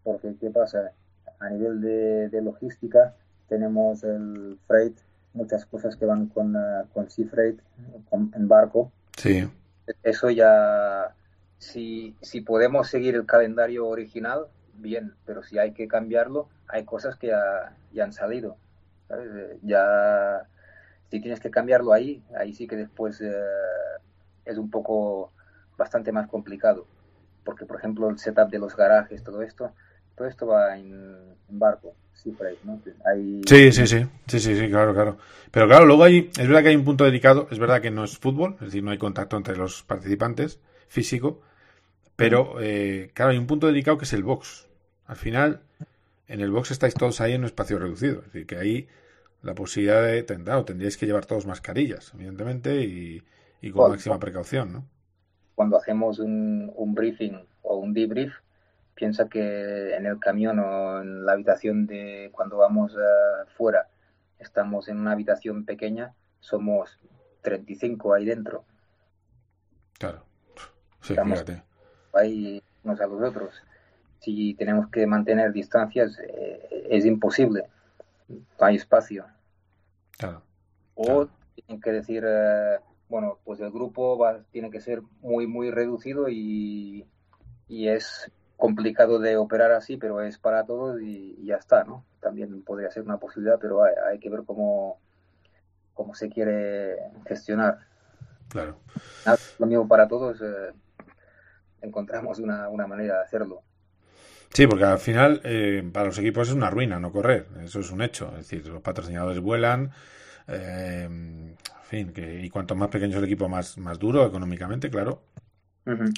[0.03, 0.90] porque ¿qué pasa?
[1.38, 3.14] A nivel de, de logística
[3.48, 4.98] tenemos el freight,
[5.35, 7.61] muchas cosas que van con, uh, con sea freight,
[8.11, 8.90] con, en barco.
[9.16, 9.48] Sí
[10.03, 11.14] eso ya,
[11.59, 17.16] si, si podemos seguir el calendario original, bien, pero si hay que cambiarlo, hay cosas
[17.16, 18.57] que ya, ya han salido.
[19.09, 19.59] ¿sabes?
[19.62, 20.46] Ya,
[21.11, 23.33] si tienes que cambiarlo ahí, ahí sí que después eh,
[24.44, 25.33] es un poco
[25.76, 26.87] bastante más complicado.
[27.44, 29.72] Porque, por ejemplo, el setup de los garajes, todo esto,
[30.14, 31.94] todo esto va en, barco.
[32.22, 32.80] Sí, ¿no?
[33.46, 35.16] sí, sí, sí, sí, sí, sí, claro, claro.
[35.50, 38.04] Pero claro, luego hay, es verdad que hay un punto dedicado, es verdad que no
[38.04, 41.40] es fútbol, es decir, no hay contacto entre los participantes físico,
[42.16, 44.68] pero eh, claro, hay un punto dedicado que es el box.
[45.06, 45.62] Al final,
[46.28, 48.88] en el box estáis todos ahí en un espacio reducido, es decir, que ahí
[49.42, 53.22] la posibilidad de, claro, tendríais que llevar todos mascarillas, evidentemente, y,
[53.72, 54.85] con máxima precaución, ¿no?
[55.54, 58.33] Cuando hacemos un, un briefing o un debrief,
[58.94, 63.88] piensa que en el camión o en la habitación de cuando vamos uh, fuera
[64.38, 66.98] estamos en una habitación pequeña, somos
[67.42, 68.64] 35 ahí dentro.
[69.98, 70.24] Claro.
[71.03, 71.62] Sí, fíjate.
[72.14, 73.55] Ahí unos a los otros.
[74.18, 77.64] Si tenemos que mantener distancias, eh, es imposible.
[78.29, 79.26] No hay espacio.
[80.18, 80.42] Claro.
[80.94, 85.70] O tienen que decir, uh, bueno, pues el grupo va, tiene que ser muy, muy
[85.70, 87.07] reducido y,
[87.68, 92.05] y es complicado de operar así, pero es para todos y, ya está, ¿no?
[92.20, 95.01] También podría ser una posibilidad, pero hay, que ver cómo,
[95.94, 96.96] cómo se quiere
[97.27, 97.79] gestionar.
[98.49, 98.79] Claro.
[99.59, 100.73] lo mismo para todos, eh,
[101.83, 103.63] encontramos una, una, manera de hacerlo.
[104.52, 107.90] Sí, porque al final eh, para los equipos es una ruina no correr, eso es
[107.90, 108.29] un hecho.
[108.33, 109.90] Es decir, los patrocinadores vuelan,
[110.48, 114.90] eh, en fin, que, y cuanto más pequeño es el equipo, más, más duro económicamente,
[114.90, 115.23] claro.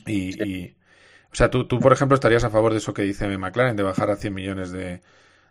[0.07, 0.75] y,
[1.33, 3.83] o sea, tú, tú, por ejemplo, estarías a favor de eso que dice McLaren, de
[3.83, 5.01] bajar a 100 millones de,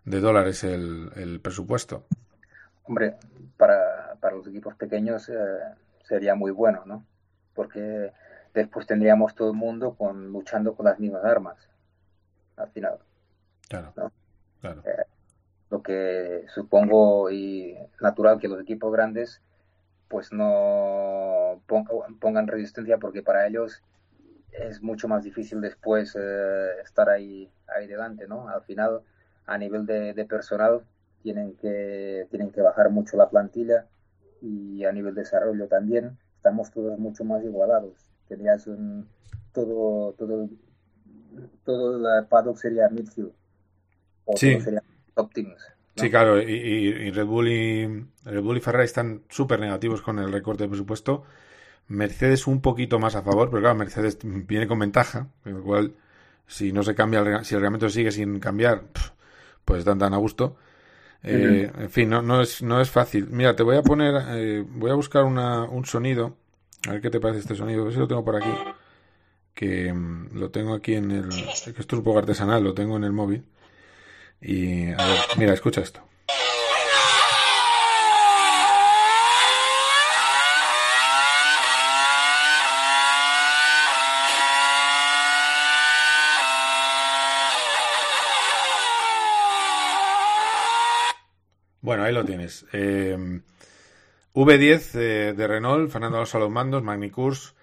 [0.05, 2.05] dólares el, presupuesto.
[2.83, 3.15] Hombre,
[3.57, 5.33] para, para los equipos pequeños eh,
[6.03, 7.03] sería muy bueno, ¿no?
[7.55, 8.11] Porque
[8.53, 11.57] después tendríamos todo el mundo con, luchando con las mismas armas,
[12.57, 12.99] al final.
[13.67, 13.93] Claro,
[14.61, 14.83] claro.
[14.85, 15.05] Eh,
[15.71, 19.41] lo que supongo y natural que los equipos grandes
[20.09, 21.61] pues no
[22.19, 23.81] pongan resistencia porque para ellos
[24.51, 28.47] es mucho más difícil después eh, estar ahí, ahí delante, ¿no?
[28.49, 29.01] Al final,
[29.45, 30.81] a nivel de, personal,
[31.23, 33.87] tienen que, tienen que bajar mucho la plantilla
[34.41, 37.93] y a nivel de desarrollo también estamos todos mucho más igualados.
[38.27, 39.07] Tenías un,
[39.53, 40.49] todo, todo,
[41.65, 43.31] todo el paddock sería midfield
[44.25, 44.53] o Sí.
[44.53, 44.83] todo sería
[45.15, 45.61] top teams.
[45.95, 46.03] ¿no?
[46.03, 47.85] Sí, claro, y, y- y Red Bull y
[48.23, 51.23] Red Bull y Ferrari están súper negativos con el recorte de presupuesto.
[51.87, 55.93] Mercedes un poquito más a favor, pero claro, Mercedes viene con ventaja, con lo cual
[56.47, 58.83] si no se cambia, el, si el reglamento sigue sin cambiar,
[59.65, 60.57] pues están tan a gusto.
[61.23, 63.27] Eh, En fin, no, no es no es fácil.
[63.31, 66.37] Mira, te voy a poner, eh, voy a buscar una, un sonido,
[66.87, 68.51] a ver qué te parece este sonido, a ver si lo tengo por aquí,
[69.53, 72.97] que mm, lo tengo aquí en el, que esto es un poco artesanal, lo tengo
[72.97, 73.45] en el móvil.
[74.41, 76.01] Y a ver, mira, escucha esto.
[91.91, 92.65] Bueno, ahí lo tienes.
[92.71, 93.17] Eh,
[94.33, 97.53] V10 eh, de Renault, Fernando Alonso a los mandos, Magnicurs.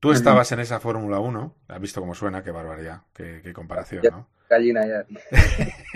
[0.00, 1.54] Tú estabas en esa Fórmula 1.
[1.68, 4.02] Has visto cómo suena, qué barbaridad, qué, qué comparación.
[4.10, 4.28] ¿no?
[4.48, 5.04] Gallina ya.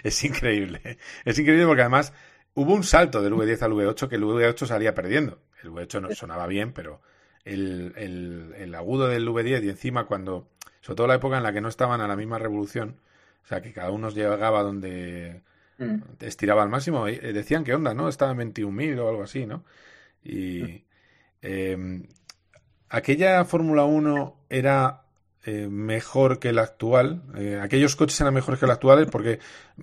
[0.04, 1.00] Es increíble.
[1.26, 2.14] Es increíble porque además
[2.54, 5.40] hubo un salto del V10 al V8 que el V8 salía perdiendo.
[5.64, 7.02] El V8 no sonaba bien, pero
[7.46, 10.48] el, el- el agudo del V10 y encima cuando,
[10.82, 13.00] sobre todo la época en la que no estaban a la misma revolución,
[13.44, 15.42] o sea que cada uno llegaba donde
[15.80, 16.02] Mm.
[16.20, 18.10] estiraba al máximo, eh, decían que onda, ¿no?
[18.10, 19.64] Estaba en 21.000 o algo así, ¿no?
[20.24, 20.84] Y
[21.42, 22.08] eh,
[22.90, 25.04] aquella Fórmula 1 era
[25.46, 27.24] eh, mejor que la actual.
[27.36, 29.40] Eh, aquellos coches eran mejores que los actuales porque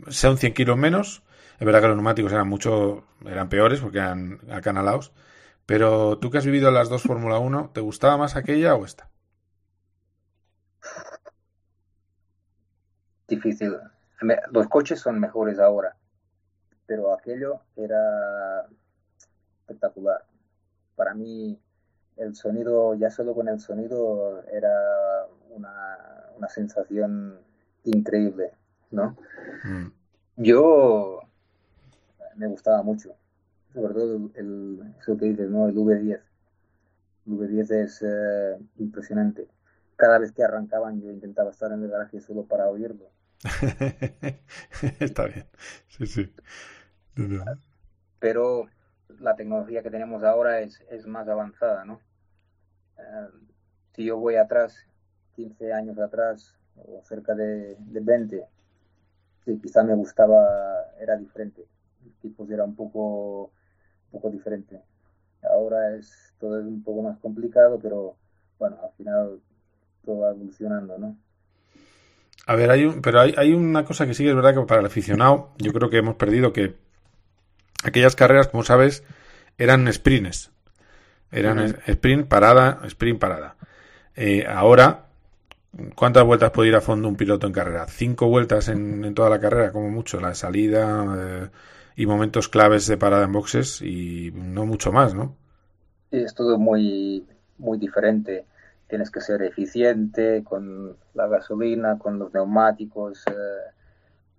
[0.09, 1.23] son 100 kilos menos.
[1.59, 5.13] Es verdad que los neumáticos eran mucho, eran peores porque eran acanalados.
[5.67, 9.11] Pero tú que has vivido las dos Fórmula 1, ¿te gustaba más aquella o esta?
[13.29, 13.73] Difícil.
[14.23, 15.97] Me- Los coches son mejores ahora,
[16.87, 18.67] pero aquello era
[19.61, 20.25] espectacular.
[20.97, 21.59] Para mí,
[22.17, 25.99] el sonido, ya solo con el sonido, era una,
[26.37, 27.39] una sensación
[27.85, 28.53] increíble,
[28.91, 29.17] ¿no?
[29.65, 29.93] Mm.
[30.37, 31.21] Yo
[32.37, 33.15] me gustaba mucho,
[33.73, 35.67] sobre todo el, el- eso que dices, ¿no?
[35.67, 36.21] El V10.
[37.27, 39.49] El V10 es eh, impresionante.
[39.97, 43.11] Cada vez que arrancaban yo intentaba estar en el garaje solo para oírlo.
[45.01, 45.47] Está bien.
[45.89, 46.33] Sí, sí.
[48.19, 48.69] pero
[49.21, 52.01] la tecnología que tenemos ahora es, es más avanzada, ¿no?
[52.99, 53.29] Eh,
[53.95, 54.87] si yo voy atrás,
[55.37, 58.47] 15 años atrás, o cerca de, de 20,
[59.45, 60.47] sí, quizá me gustaba,
[61.01, 61.67] era diferente.
[62.05, 64.83] El tipo era un poco, un poco diferente.
[65.43, 68.17] Ahora es todo es un poco más complicado, pero
[68.59, 69.41] bueno, al final
[70.05, 71.17] todo va evolucionando, ¿no?
[72.47, 74.61] A ver, hay un, pero hay, hay una cosa que sí que es verdad que
[74.63, 76.77] para el aficionado, yo creo que hemos perdido que
[77.83, 79.03] aquellas carreras, como sabes,
[79.59, 80.53] eran sprints.
[81.33, 83.57] Eran sprint, parada, sprint, parada.
[84.15, 85.07] Eh, ahora,
[85.97, 87.87] ¿cuántas vueltas puede ir a fondo un piloto en carrera?
[87.89, 91.49] Cinco vueltas en, en toda la carrera, como mucho, la salida eh,
[91.97, 95.35] y momentos claves de parada en boxes y no mucho más, ¿no?
[96.11, 97.27] Sí, es todo muy,
[97.59, 98.47] muy diferente.
[98.89, 103.25] Tienes que ser eficiente con la gasolina, con los neumáticos.
[103.27, 103.73] eh,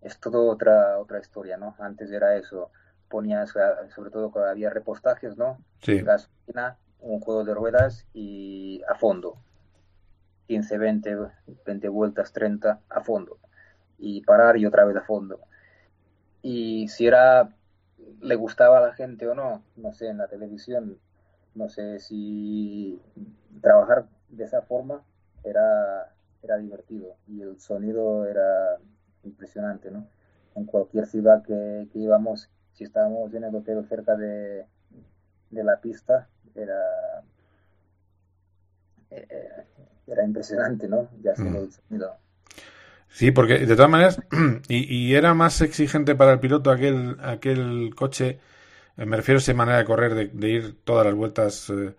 [0.01, 1.75] es todo otra, otra historia, ¿no?
[1.79, 2.71] Antes era eso.
[3.09, 5.57] Ponías, eh, sobre todo cuando había repostajes, ¿no?
[5.81, 6.01] Sí.
[6.01, 9.37] Gasolina, un juego de ruedas y a fondo.
[10.47, 11.17] 15, 20,
[11.65, 13.37] 20 vueltas, 30 a fondo.
[13.97, 15.39] Y parar y otra vez a fondo.
[16.41, 17.49] Y si era,
[18.21, 20.97] le gustaba a la gente o no, no sé, en la televisión,
[21.55, 23.01] no sé si
[23.61, 25.03] trabajar de esa forma
[25.43, 26.13] era,
[26.43, 28.77] era divertido y el sonido era
[29.23, 30.07] impresionante, ¿no?
[30.55, 34.65] En cualquier ciudad que, que íbamos, si estábamos en el hotel cerca de,
[35.51, 36.81] de la pista, era,
[39.09, 39.27] eh,
[40.07, 41.09] era impresionante, ¿no?
[41.21, 41.63] Ya solo Mm.
[41.63, 42.17] el sonido.
[43.09, 44.21] Sí, porque de todas maneras,
[44.67, 48.39] y, y era más exigente para el piloto aquel, aquel coche,
[48.97, 51.95] eh, me refiero a esa manera de correr, de, de ir todas las vueltas eh,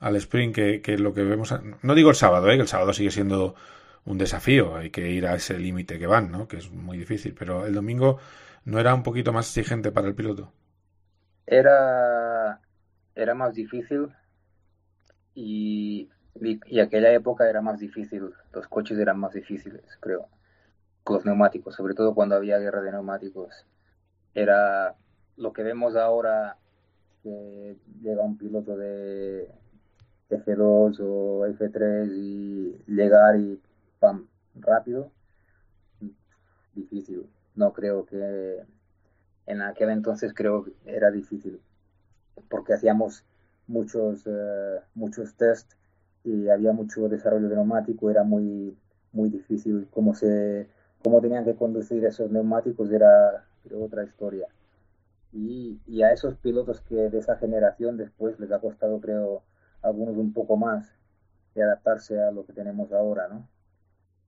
[0.00, 2.92] al sprint, que, que lo que vemos, no digo el sábado, eh, que el sábado
[2.92, 3.54] sigue siendo
[4.04, 6.48] un desafío, hay que ir a ese límite que van, ¿no?
[6.48, 8.18] que es muy difícil, pero el domingo
[8.64, 10.52] no era un poquito más exigente para el piloto.
[11.46, 12.60] Era,
[13.14, 14.08] era más difícil
[15.34, 16.08] y,
[16.40, 20.28] y, aquella época era más difícil, los coches eran más difíciles, creo,
[21.06, 23.66] los neumáticos, sobre todo cuando había guerra de neumáticos.
[24.34, 24.94] Era
[25.36, 26.56] lo que vemos ahora,
[27.22, 29.50] que llega un piloto de
[30.30, 33.60] F2 o F3 y llegar y
[33.98, 35.10] pam, rápido,
[36.74, 37.28] difícil.
[37.54, 38.62] No creo que
[39.46, 41.60] en aquel entonces creo que era difícil,
[42.48, 43.24] porque hacíamos
[43.66, 45.72] muchos, eh, muchos test
[46.24, 48.76] y había mucho desarrollo de neumático, era muy,
[49.12, 50.68] muy difícil cómo, se,
[51.02, 54.46] cómo tenían que conducir esos neumáticos, era, otra historia.
[55.32, 59.42] Y, y, a esos pilotos que de esa generación después les ha costado, creo,
[59.82, 60.92] algunos un poco más
[61.54, 63.48] de adaptarse a lo que tenemos ahora, ¿no?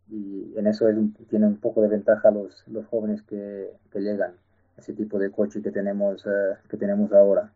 [0.09, 0.97] Y en eso es,
[1.29, 4.35] tiene un poco de ventaja los, los jóvenes que, que llegan,
[4.77, 7.53] ese tipo de coche que tenemos, uh, que tenemos ahora.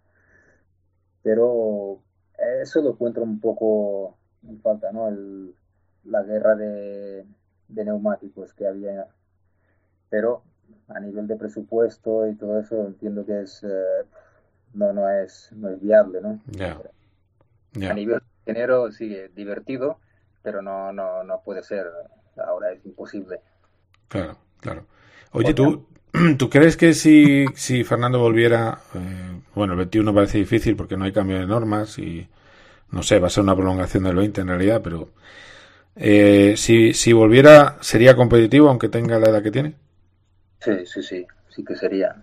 [1.22, 2.00] Pero
[2.60, 4.16] eso lo encuentro un poco
[4.46, 5.08] en falta, ¿no?
[5.08, 5.54] El,
[6.04, 7.24] la guerra de,
[7.68, 9.08] de neumáticos que había.
[10.10, 10.42] Pero
[10.88, 14.06] a nivel de presupuesto y todo eso entiendo que es uh,
[14.74, 16.78] no no es no es viable no yeah.
[17.74, 17.90] Yeah.
[17.90, 19.98] a nivel de dinero sigue divertido
[20.42, 21.86] pero no no no puede ser
[22.36, 23.40] ahora es imposible
[24.08, 24.86] claro claro
[25.32, 25.86] oye tú
[26.38, 31.04] tú crees que si si Fernando volviera eh, bueno el 21 parece difícil porque no
[31.04, 32.28] hay cambio de normas y
[32.90, 35.08] no sé va a ser una prolongación del 20 en realidad pero
[35.96, 39.74] eh, si si volviera sería competitivo aunque tenga la edad que tiene
[40.64, 42.16] Sí, sí, sí, sí que sería.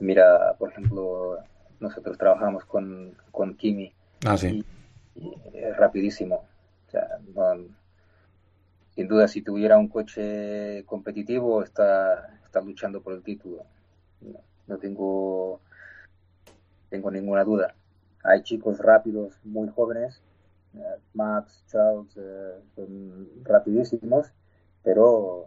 [0.00, 1.38] Mira, por ejemplo,
[1.78, 3.92] nosotros trabajamos con, con Kimi.
[4.24, 6.44] Ah, es rapidísimo.
[6.86, 7.66] O sea, no,
[8.94, 13.64] sin duda, si tuviera un coche competitivo, está, está luchando por el título.
[14.66, 15.60] No, tengo,
[16.88, 17.74] tengo ninguna duda.
[18.22, 20.22] Hay chicos rápidos, muy jóvenes.
[20.74, 24.32] Uh, Max, Charles, uh, son rapidísimos,
[24.82, 25.46] pero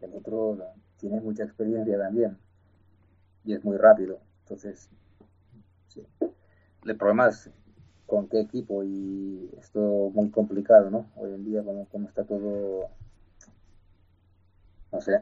[0.00, 0.58] el otro
[0.96, 2.36] tiene mucha experiencia también
[3.44, 4.18] y es muy rápido.
[4.42, 4.90] Entonces,
[5.88, 6.06] sí.
[6.84, 7.50] el problema es
[8.06, 11.06] con qué equipo y esto muy complicado, ¿no?
[11.16, 12.88] Hoy en día, como, como está todo,
[14.92, 15.20] no sé.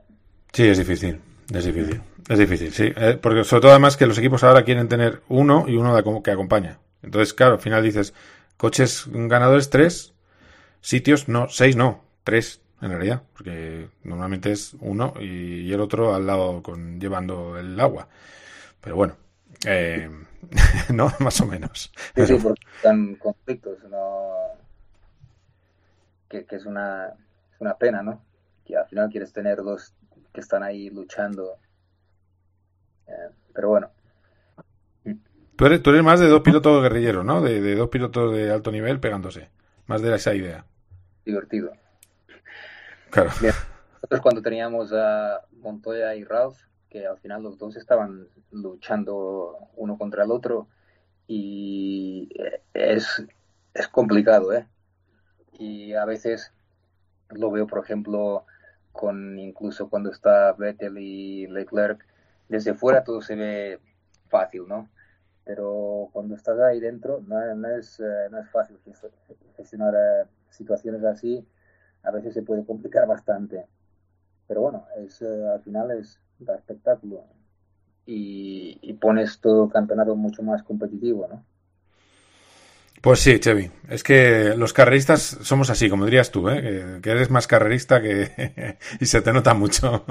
[0.53, 1.21] Sí, es difícil,
[1.53, 2.93] es difícil, es difícil, sí.
[2.97, 6.31] Eh, porque sobre todo además que los equipos ahora quieren tener uno y uno que
[6.31, 6.79] acompaña.
[7.03, 8.15] Entonces, claro, al final dices,
[8.57, 10.15] coches ganadores tres,
[10.81, 16.15] sitios no, seis no, tres en realidad, porque normalmente es uno y, y el otro
[16.15, 18.09] al lado con llevando el agua.
[18.81, 19.17] Pero bueno,
[19.67, 20.11] eh,
[20.93, 21.93] no, más o menos.
[22.15, 24.55] Sí, sí, porque están conflictos, ¿no?
[26.29, 28.23] que, que es, una, es una pena, ¿no?
[28.65, 29.95] Que al final quieres tener dos
[30.33, 31.59] que están ahí luchando.
[33.07, 33.91] Eh, pero bueno.
[35.57, 37.41] Tú eres, tú eres más de dos pilotos guerrilleros, ¿no?
[37.41, 39.51] De, de dos pilotos de alto nivel pegándose.
[39.87, 40.65] Más de esa idea.
[41.25, 41.73] Divertido.
[43.11, 43.31] Claro.
[43.41, 43.55] Bien.
[43.95, 46.59] Nosotros cuando teníamos a Montoya y Ralph,
[46.95, 50.69] que al final los dos estaban luchando uno contra el otro
[51.27, 52.29] y
[52.73, 53.27] es,
[53.75, 54.69] es complicado, ¿eh?
[55.59, 56.53] Y a veces
[57.31, 58.47] lo veo, por ejemplo,
[58.93, 62.07] con incluso cuando está Vettel y Leclerc,
[62.49, 63.81] desde fuera todo se ve
[64.29, 64.89] fácil, ¿no?
[65.45, 68.79] Pero cuando estás ahí dentro no, no es, no es fácil
[69.57, 71.45] gestionar situaciones así
[72.05, 73.67] a veces se puede complicar bastante.
[74.47, 76.21] Pero bueno, es, eh, al final es
[76.53, 77.25] espectáculo
[78.07, 81.43] y, y, pones todo el campeonato mucho más competitivo, ¿no?
[83.05, 83.71] Pues sí, Chevy.
[83.91, 86.63] Es que los carreristas somos así, como dirías tú, ¿eh?
[86.63, 90.07] que, que eres más carrerista que y se te nota mucho,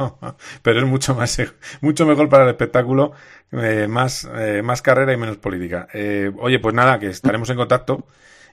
[0.61, 1.41] pero es mucho más
[1.81, 3.13] mucho mejor para el espectáculo,
[3.51, 5.87] eh, más eh, más carrera y menos política.
[5.91, 8.05] Eh, oye, pues nada, que estaremos en contacto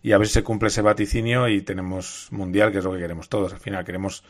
[0.03, 3.01] y a ver si se cumple ese vaticinio y tenemos mundial, que es lo que
[3.01, 3.53] queremos todos.
[3.53, 4.25] Al final queremos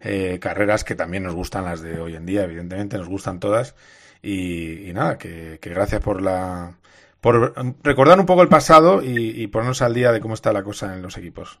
[0.00, 3.74] eh, carreras que también nos gustan las de hoy en día, evidentemente nos gustan todas.
[4.22, 6.74] Y, y nada, que, que, gracias por la
[7.20, 10.62] por recordar un poco el pasado y, y, ponernos al día de cómo está la
[10.62, 11.60] cosa en los equipos.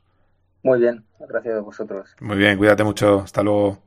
[0.62, 2.14] Muy bien, gracias a vosotros.
[2.20, 3.82] Muy bien, cuídate mucho, hasta luego.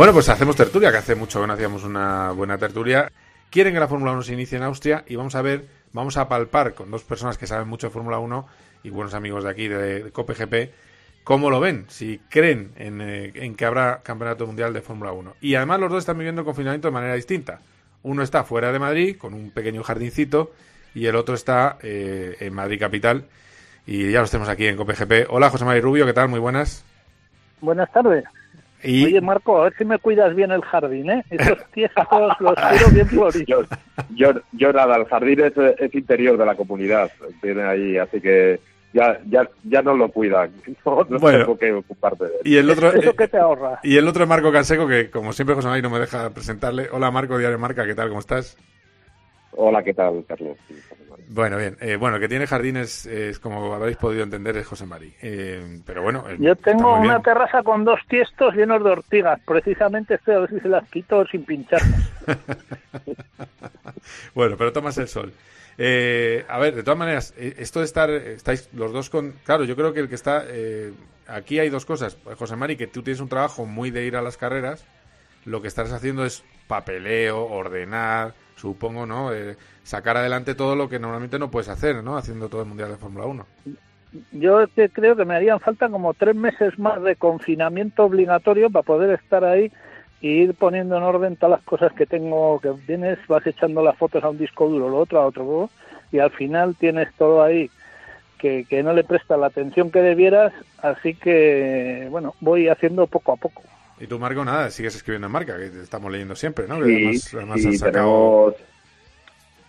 [0.00, 3.12] Bueno, pues hacemos tertulia, que hace mucho que no hacíamos una buena tertulia.
[3.50, 6.26] Quieren que la Fórmula 1 se inicie en Austria y vamos a ver, vamos a
[6.26, 8.46] palpar con dos personas que saben mucho de Fórmula 1
[8.82, 10.72] y buenos amigos de aquí, de, COPGP,
[11.22, 15.34] cómo lo ven, si creen en, eh, en que habrá campeonato mundial de Fórmula 1.
[15.42, 17.60] Y además los dos están viviendo el confinamiento de manera distinta.
[18.02, 20.52] Uno está fuera de Madrid, con un pequeño jardincito,
[20.94, 23.26] y el otro está eh, en Madrid Capital.
[23.86, 25.26] Y ya los tenemos aquí en COPGP.
[25.28, 26.30] Hola, José María Rubio, ¿qué tal?
[26.30, 26.86] Muy buenas.
[27.60, 28.24] Buenas tardes.
[28.82, 29.04] Y...
[29.06, 31.24] Oye, Marco, a ver si me cuidas bien el jardín, ¿eh?
[31.30, 32.06] Esos tiestos
[32.40, 33.66] los quiero bien floridos.
[34.16, 37.10] Yo, yo, yo, nada, el jardín es, es, interior de la comunidad,
[37.42, 38.58] tiene ahí, así que
[38.92, 40.50] ya, ya, ya no lo cuidan.
[40.86, 41.38] No, no Bueno.
[41.40, 42.40] tengo que ocuparte de él.
[42.44, 43.80] Y el otro, ¿Eso qué te ahorra?
[43.82, 46.88] y el otro es Marco Canseco, que como siempre José María no me deja presentarle.
[46.90, 48.08] Hola Marco, Diario Marca, ¿qué tal?
[48.08, 48.56] ¿Cómo estás?
[49.52, 50.56] Hola, ¿qué tal, Carlos?
[51.32, 51.76] Bueno, bien.
[51.80, 55.12] Eh, bueno, el que tiene jardines, es como habréis podido entender, es José María.
[55.22, 57.22] Eh, pero bueno, eh, Yo tengo una bien.
[57.22, 59.40] terraza con dos tiestos llenos de ortigas.
[59.46, 61.94] Precisamente estoy a ver si se las quito sin pincharme.
[64.34, 65.32] bueno, pero tomas el sol.
[65.78, 69.32] Eh, a ver, de todas maneras, eh, esto de estar, estáis los dos con...
[69.44, 70.44] Claro, yo creo que el que está...
[70.48, 70.92] eh,
[71.28, 72.18] aquí hay dos cosas.
[72.36, 74.84] José Mari, que tú tienes un trabajo muy de ir a las carreras.
[75.44, 79.32] Lo que estás haciendo es papeleo, ordenar, supongo, ¿no?
[79.32, 82.16] Eh, sacar adelante todo lo que normalmente no puedes hacer, ¿no?
[82.16, 83.46] Haciendo todo el Mundial de Fórmula 1.
[84.32, 89.10] Yo creo que me harían falta como tres meses más de confinamiento obligatorio para poder
[89.10, 89.70] estar ahí
[90.20, 93.96] y ir poniendo en orden todas las cosas que tengo, que tienes, vas echando las
[93.96, 95.70] fotos a un disco duro, lo otro a otro,
[96.12, 97.70] y al final tienes todo ahí
[98.38, 100.52] que, que no le prestas la atención que debieras,
[100.82, 103.62] así que, bueno, voy haciendo poco a poco.
[104.00, 106.76] Y tú, Marco, nada, sigues escribiendo en marca, que te estamos leyendo siempre, ¿no?
[106.76, 108.56] Sí, además, además sí, has sacado...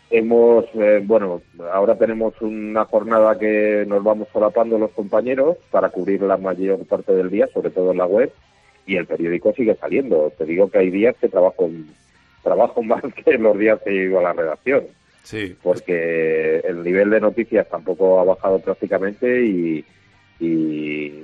[0.09, 1.41] tenemos, hemos, eh, bueno,
[1.73, 7.13] ahora tenemos una jornada que nos vamos solapando los compañeros para cubrir la mayor parte
[7.13, 8.31] del día, sobre todo en la web,
[8.85, 10.31] y el periódico sigue saliendo.
[10.37, 11.69] Te digo que hay días que trabajo,
[12.41, 14.85] trabajo más que los días que he ido a la redacción,
[15.23, 19.85] Sí, porque el nivel de noticias tampoco ha bajado prácticamente y,
[20.39, 21.23] y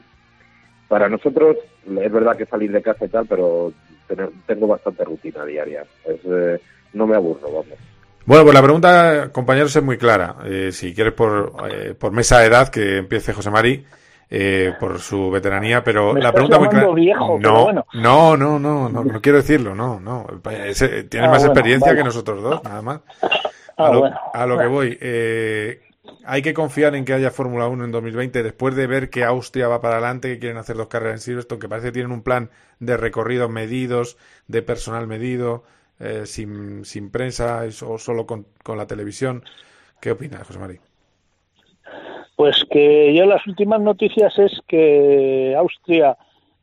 [0.87, 3.71] para nosotros es verdad que salir de casa y tal, pero
[4.07, 5.83] tener- tengo bastante rutina diaria.
[6.05, 6.59] Es, eh,
[6.93, 7.67] no me aburro, vamos.
[8.25, 10.35] Bueno, pues la pregunta, compañeros, es muy clara.
[10.45, 13.85] Eh, si quieres por, eh, por mesa de edad, que empiece José Mari,
[14.29, 16.91] eh, por su veteranía, pero Me la pregunta muy clara.
[16.93, 17.85] viejo, no, bueno.
[17.93, 20.25] no, no, no, no, no quiero decirlo, no, no.
[20.65, 21.99] Ese- tiene Ah, más bueno, experiencia vale.
[21.99, 22.99] que nosotros dos, nada más.
[23.77, 24.19] Ah, A lo, bueno.
[24.33, 24.97] a lo que voy.
[24.99, 25.81] eh,
[26.29, 29.69] hay que confiar en que haya Fórmula 1 en 2020 después de ver que Austria
[29.69, 32.21] va para adelante, que quieren hacer dos carreras en Silverstone, que parece que tienen un
[32.21, 32.49] plan
[32.81, 34.17] de recorridos medidos,
[34.47, 35.63] de personal medido,
[36.01, 39.43] eh, sin, sin prensa o solo con, con la televisión.
[40.01, 40.81] ¿Qué opinas, José María?
[42.35, 46.17] Pues que yo las últimas noticias es que Austria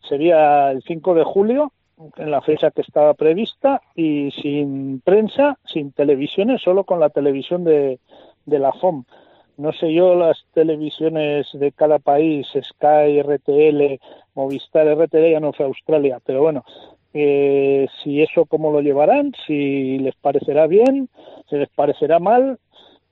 [0.07, 1.73] sería el 5 de julio,
[2.19, 7.65] en la fecha que estaba prevista, y sin prensa, sin televisiones, solo con la televisión
[7.65, 7.99] de,
[8.45, 9.05] de la FOM.
[9.57, 14.01] No sé yo las televisiones de cada país, Sky, RTL,
[14.35, 16.65] Movistar, RTL ya no fue Australia, pero bueno,
[17.13, 21.09] eh, si eso cómo lo llevarán, si les parecerá bien,
[21.49, 22.59] si les parecerá mal,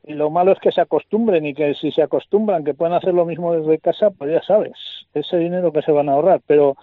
[0.04, 3.14] y lo malo es que se acostumbren y que si se acostumbran que pueden hacer
[3.14, 4.72] lo mismo desde casa, pues ya sabes,
[5.14, 6.40] ese dinero que se van a ahorrar.
[6.46, 6.76] Pero,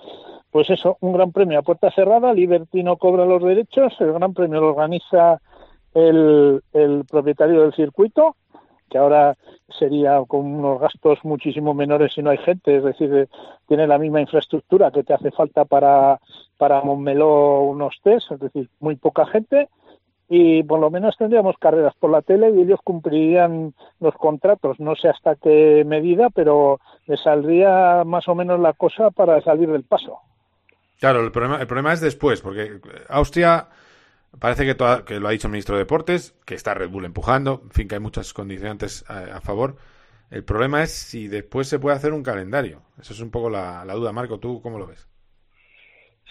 [0.52, 4.34] pues eso, un gran premio a puerta cerrada, Liberty no cobra los derechos, el gran
[4.34, 5.42] premio lo organiza
[5.94, 8.38] el, el propietario del circuito,
[8.90, 9.38] que ahora
[9.78, 13.28] sería con unos gastos muchísimo menores si no hay gente, es decir, eh,
[13.68, 16.20] tiene la misma infraestructura que te hace falta para,
[16.58, 19.70] para Montmeló unos test, es decir, muy poca gente,
[20.28, 24.96] y por lo menos tendríamos carreras por la tele y ellos cumplirían los contratos, no
[24.96, 29.84] sé hasta qué medida, pero les saldría más o menos la cosa para salir del
[29.84, 30.20] paso.
[31.00, 33.68] Claro, el problema, el problema es después, porque Austria
[34.38, 37.72] parece que, lo ha dicho el ministro de Deportes, que está Red Bull empujando, en
[37.72, 39.78] fin, que hay muchas condicionantes a, favor.
[40.30, 42.84] El problema es si después se puede hacer un calendario.
[43.00, 44.12] Eso es un poco la, duda.
[44.12, 45.08] Marco, ¿tú cómo lo ves?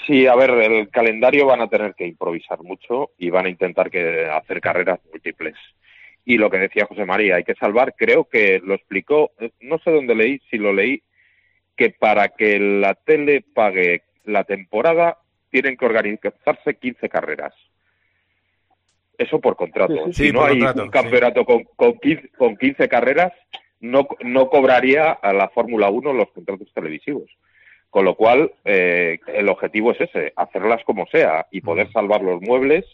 [0.06, 3.90] Sí, a ver, el calendario van a tener que improvisar mucho y van a intentar
[3.90, 5.56] que hacer carreras múltiples.
[6.24, 9.90] Y lo que decía José María, hay que salvar, creo que lo explicó, no sé
[9.90, 11.02] dónde leí, si lo leí,
[11.76, 15.18] que para que la tele pague la temporada
[15.50, 17.54] tienen que organizarse 15 carreras.
[19.18, 19.94] Eso por contrato.
[20.06, 23.32] Sí, sí, si no hay contrato, un campeonato con, con, 15, con 15 carreras,
[23.80, 27.28] no, no cobraría a la Fórmula 1 los contratos televisivos.
[27.90, 32.40] Con lo cual, eh, el objetivo es ese, hacerlas como sea y poder salvar los
[32.40, 32.84] muebles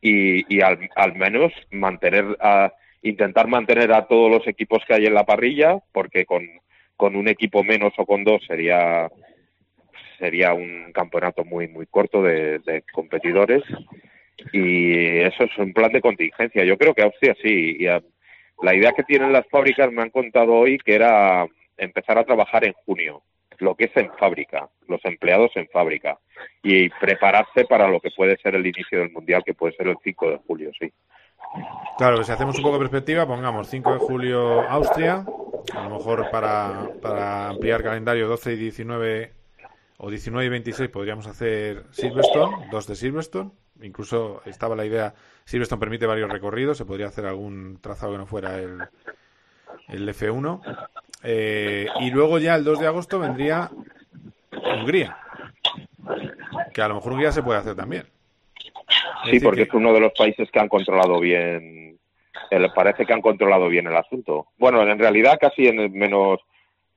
[0.00, 5.06] y, y al, al menos mantener a, intentar mantener a todos los equipos que hay
[5.06, 6.48] en la parrilla, porque con,
[6.96, 9.10] con un equipo menos o con dos sería
[10.18, 13.62] sería un campeonato muy muy corto de, de competidores
[14.52, 16.64] y eso es un plan de contingencia.
[16.64, 17.76] Yo creo que Austria sí.
[17.78, 18.02] Y, a-
[18.62, 22.64] la idea que tienen las fábricas me han contado hoy que era empezar a trabajar
[22.64, 23.22] en junio,
[23.58, 26.18] lo que es en fábrica, los empleados en fábrica
[26.62, 29.96] y prepararse para lo que puede ser el inicio del mundial, que puede ser el
[30.04, 30.92] 5 de julio, sí.
[31.98, 35.26] Claro, que si hacemos un poco de perspectiva, pongamos 5 de julio Austria,
[35.76, 39.32] a lo mejor para, para ampliar calendario 12 y 19
[39.98, 43.50] o 19 y 26 podríamos hacer Silverstone, dos de Silverstone,
[43.82, 45.14] incluso estaba la idea,
[45.44, 48.78] Silverstone permite varios recorridos, se podría hacer algún trazado que no fuera el,
[49.88, 50.60] el F1.
[51.24, 53.70] Eh, y luego ya el 2 de agosto vendría
[54.52, 55.16] Hungría.
[56.74, 58.06] Que a lo mejor Hungría se puede hacer también.
[59.24, 61.98] Es Sí, porque que- es uno de los países que han controlado bien,
[62.50, 64.48] el- parece que han controlado bien el asunto.
[64.58, 66.40] Bueno, en realidad casi en el- menos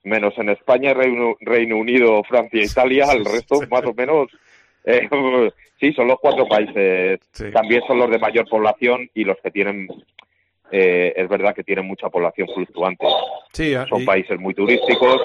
[0.04, 4.28] menos en España, Reino, Reino Unido, Francia, Italia, el resto más o menos,
[4.86, 5.10] eh,
[5.80, 7.20] sí, son los cuatro países.
[7.32, 7.52] Sí.
[7.52, 9.88] También son los de mayor población y los que tienen,
[10.72, 13.06] eh, es verdad que tienen mucha población fluctuante.
[13.54, 15.22] Sí, Son y- países muy turísticos,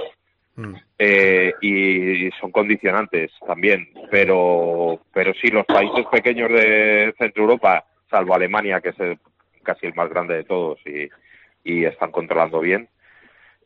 [0.56, 0.74] Mm.
[0.98, 8.34] eh, y son condicionantes también, pero, pero sí, los países pequeños de Centro Europa, salvo
[8.34, 9.18] Alemania, que es el-
[9.62, 11.08] casi el más grande de todos y,
[11.64, 12.88] y están controlando bien,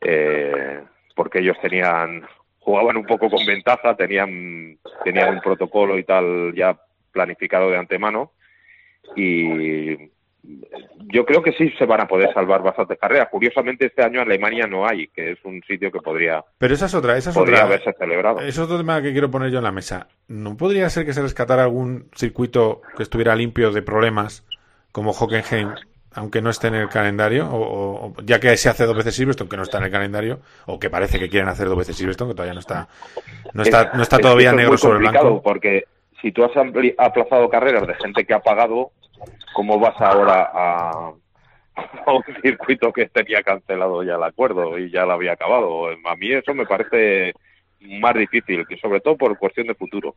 [0.03, 0.83] eh,
[1.17, 2.27] porque ellos tenían,
[2.65, 6.77] jugaban un poco con ventaja, tenían, tenían un protocolo y tal ya
[7.13, 8.33] planificado de antemano
[9.15, 10.11] y
[11.07, 13.29] yo creo que sí se van a poder salvar bastantes carreras.
[13.31, 16.87] Curiosamente este año en Alemania no hay, que es un sitio que podría Pero esa
[16.87, 17.67] es otra, esa es podría otra.
[17.67, 18.41] haberse celebrado.
[18.41, 20.09] Eso es otro tema que quiero poner yo en la mesa.
[20.29, 24.47] ¿No podría ser que se rescatara algún circuito que estuviera limpio de problemas,
[24.93, 25.71] como Hockenheim,
[26.15, 27.47] aunque no esté en el calendario?
[27.51, 30.41] O, o- ya que se hace dos veces Silverstone, que no está en el calendario,
[30.67, 32.89] o que parece que quieren hacer dos veces Silverstone, que todavía no está,
[33.53, 35.43] no está, no está Es- todavía es negro sobre blanco.
[35.43, 35.85] Porque
[36.21, 36.53] si tú has
[36.99, 38.91] aplazado carreras de gente que ha pagado,
[39.55, 41.13] ¿cómo vas ahora a,
[42.07, 45.89] a un circuito que tenía cancelado ya el acuerdo y ya lo había acabado?
[45.89, 47.33] A mí eso me parece
[47.81, 50.15] más difícil, que sobre todo por cuestión de futuro.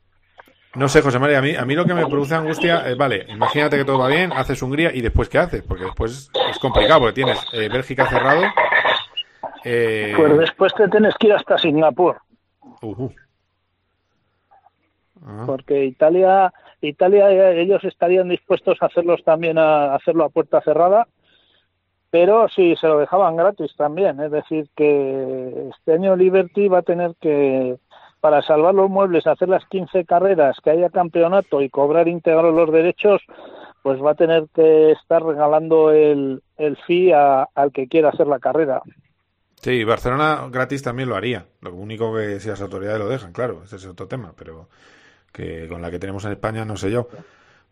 [0.76, 3.26] No sé, José María, a mí, a mí lo que me produce angustia es, vale,
[3.30, 5.64] imagínate que todo va bien, haces Hungría y después ¿qué haces?
[5.64, 8.44] Porque después es complicado, porque tienes eh, Bélgica cerrado.
[9.64, 12.18] eh, Pues después te tienes que ir hasta Singapur.
[15.26, 15.44] Ah.
[15.46, 21.08] porque Italia, Italia eh, ellos estarían dispuestos a hacerlos también a hacerlo a puerta cerrada,
[22.12, 26.84] pero sí se lo dejaban gratis también, es decir que este año Liberty va a
[26.84, 27.78] tener que
[28.22, 32.72] para salvar los muebles, hacer las 15 carreras, que haya campeonato y cobrar íntegros los
[32.72, 33.22] derechos,
[33.84, 38.28] pues va a tener que estar regalando el, el fee a- al que quiera hacer
[38.28, 38.82] la carrera.
[39.62, 41.48] Sí, Barcelona gratis también lo haría.
[41.62, 44.70] Lo único que si las autoridades lo dejan, claro, ese es otro tema, pero
[45.34, 47.10] que con la que tenemos en España no sé yo.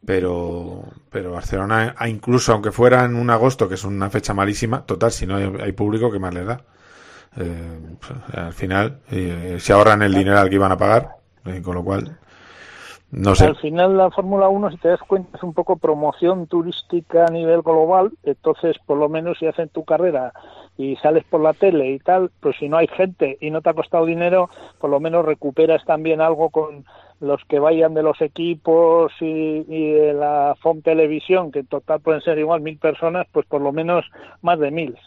[0.05, 5.11] Pero, pero Barcelona, incluso aunque fuera en un agosto, que es una fecha malísima, total,
[5.11, 6.61] si no hay, hay público, ¿qué más les da?
[7.38, 7.79] Eh,
[8.33, 11.83] al final, eh, se ahorran el dinero al que iban a pagar, eh, con lo
[11.83, 12.17] cual,
[13.11, 13.45] no sé.
[13.45, 17.31] Al final la Fórmula 1, si te das cuenta, es un poco promoción turística a
[17.31, 20.33] nivel global, entonces por lo menos si hacen tu carrera
[20.77, 23.69] y sales por la tele y tal, pues si no hay gente y no te
[23.69, 26.86] ha costado dinero, por lo menos recuperas también algo con
[27.20, 32.22] los que vayan de los equipos y, de la FOM Televisión, que en total pueden
[32.22, 34.05] ser igual mil personas, pues por lo menos
[34.41, 34.97] más de mil.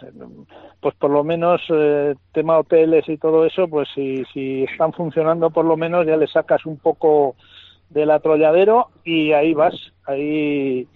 [0.80, 5.50] Pues por lo menos eh, tema hoteles y todo eso, pues si, si están funcionando
[5.50, 7.36] por lo menos ya le sacas un poco
[7.90, 9.74] del atolladero y ahí vas,
[10.06, 10.86] ahí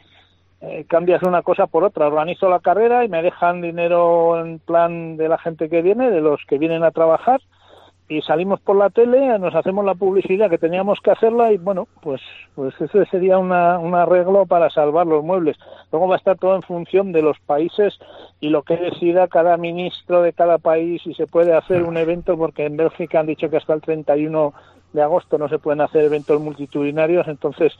[0.60, 2.06] eh, cambias una cosa por otra.
[2.06, 6.20] Organizo la carrera y me dejan dinero en plan de la gente que viene, de
[6.20, 7.40] los que vienen a trabajar
[8.16, 11.88] y salimos por la tele, nos hacemos la publicidad que teníamos que hacerla y bueno,
[12.02, 12.20] pues
[12.54, 15.56] pues ese sería una, un arreglo para salvar los muebles.
[15.90, 17.98] Luego va a estar todo en función de los países
[18.40, 22.36] y lo que decida cada ministro de cada país si se puede hacer un evento
[22.36, 24.52] porque en Bélgica han dicho que hasta el 31
[24.92, 27.72] de agosto no se pueden hacer eventos multitudinarios, entonces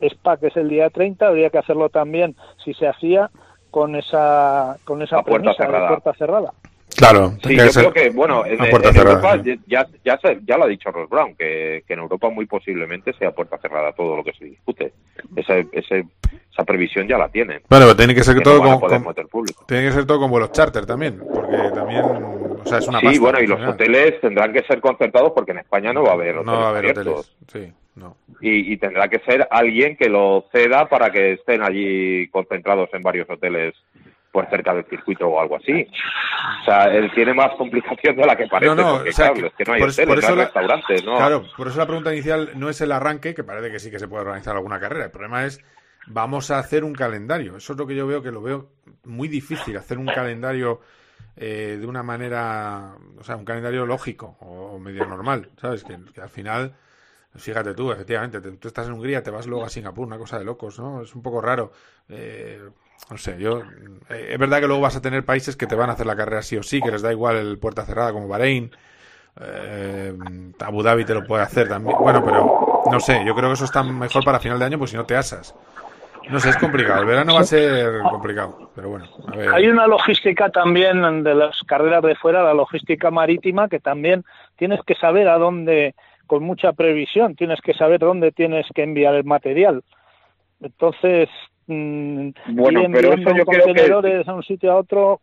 [0.00, 3.30] SPA, que es el día 30, habría que hacerlo también si se hacía
[3.70, 5.88] con esa con esa A puerta premisa de cerrada.
[5.88, 6.52] puerta cerrada.
[7.00, 10.64] Claro, Sí, yo creo que, bueno, en, puerta en cerrada, Europa ya, ya, ya lo
[10.64, 14.22] ha dicho Ross Brown, que, que en Europa muy posiblemente sea puerta cerrada todo lo
[14.24, 14.92] que se discute.
[15.34, 16.04] Ese, ese,
[16.52, 17.62] esa previsión ya la tienen.
[17.68, 19.64] Bueno, pero tiene que ser Que todo no con, con- público.
[19.66, 22.04] tiene que ser todo con vuelos charter también, porque también,
[22.62, 25.52] o sea, es una Sí, pasta, bueno, y los hoteles tendrán que ser concertados porque
[25.52, 27.32] en España no va a haber hoteles No va a haber abiertos.
[27.48, 28.16] hoteles, sí, no.
[28.40, 33.02] Y, y tendrá que ser alguien que lo ceda para que estén allí concentrados en
[33.02, 33.74] varios hoteles
[34.32, 35.86] pues cerca del circuito o algo así.
[36.62, 39.26] O sea, él tiene más complicación de la que parece, No, no, porque o sea,
[39.32, 41.16] claro, que es que no hay por hoteles, por eso no hay la- restaurantes, ¿no?
[41.16, 43.98] Claro, por eso la pregunta inicial no es el arranque, que parece que sí que
[43.98, 45.06] se puede organizar alguna carrera.
[45.06, 45.60] El problema es,
[46.06, 47.56] vamos a hacer un calendario.
[47.56, 48.70] Eso es lo que yo veo que lo veo
[49.04, 50.80] muy difícil, hacer un calendario
[51.36, 55.84] eh, de una manera, o sea, un calendario lógico o, medio normal, ¿sabes?
[55.84, 56.74] Que, que al final,
[57.34, 60.38] fíjate tú, efectivamente, te- tú estás en Hungría, te vas luego a Singapur, una cosa
[60.38, 61.02] de locos, ¿no?
[61.02, 61.72] Es un poco raro.
[62.08, 62.60] Eh,
[63.08, 63.62] no sé, yo.
[64.08, 66.16] eh, es verdad que luego vas a tener países que te van a hacer la
[66.16, 68.70] carrera sí o sí, que les da igual el puerta cerrada como Bahrein.
[69.40, 70.12] Eh,
[70.60, 71.96] Abu Dhabi te lo puede hacer también.
[71.98, 74.90] Bueno, pero no sé, yo creo que eso está mejor para final de año, pues
[74.90, 75.54] si no te asas.
[76.28, 77.00] No sé, es complicado.
[77.00, 79.06] El verano va a ser complicado, pero bueno.
[79.26, 79.48] A ver.
[79.52, 84.24] Hay una logística también de las carreras de fuera, la logística marítima, que también
[84.56, 85.94] tienes que saber a dónde,
[86.26, 89.82] con mucha previsión, tienes que saber dónde tienes que enviar el material.
[90.60, 91.28] Entonces,
[91.74, 95.20] mm, Bueno, pero eso yo creo que- a un sitio a otro,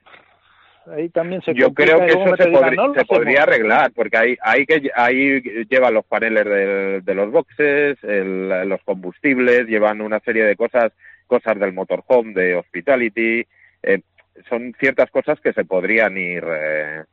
[0.95, 3.19] ahí también se Yo creo que eso se, digan, podri- "No lo se hacemos".
[3.19, 8.49] podría arreglar, porque ahí, ahí, que, ahí llevan los paneles de, de los boxes, el-
[8.69, 10.91] los combustibles, llevan una serie de cosas,
[11.27, 13.45] cosas del motorhome, de hospitality,
[13.83, 14.01] eh,
[14.49, 17.03] son ciertas cosas que se podrían ir eh,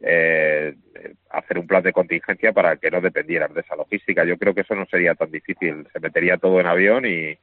[0.00, 0.74] eh,
[1.30, 4.24] hacer un plan de contingencia para que no dependieran de esa logística.
[4.24, 7.38] Yo creo que eso no sería tan difícil, se metería todo en avión y,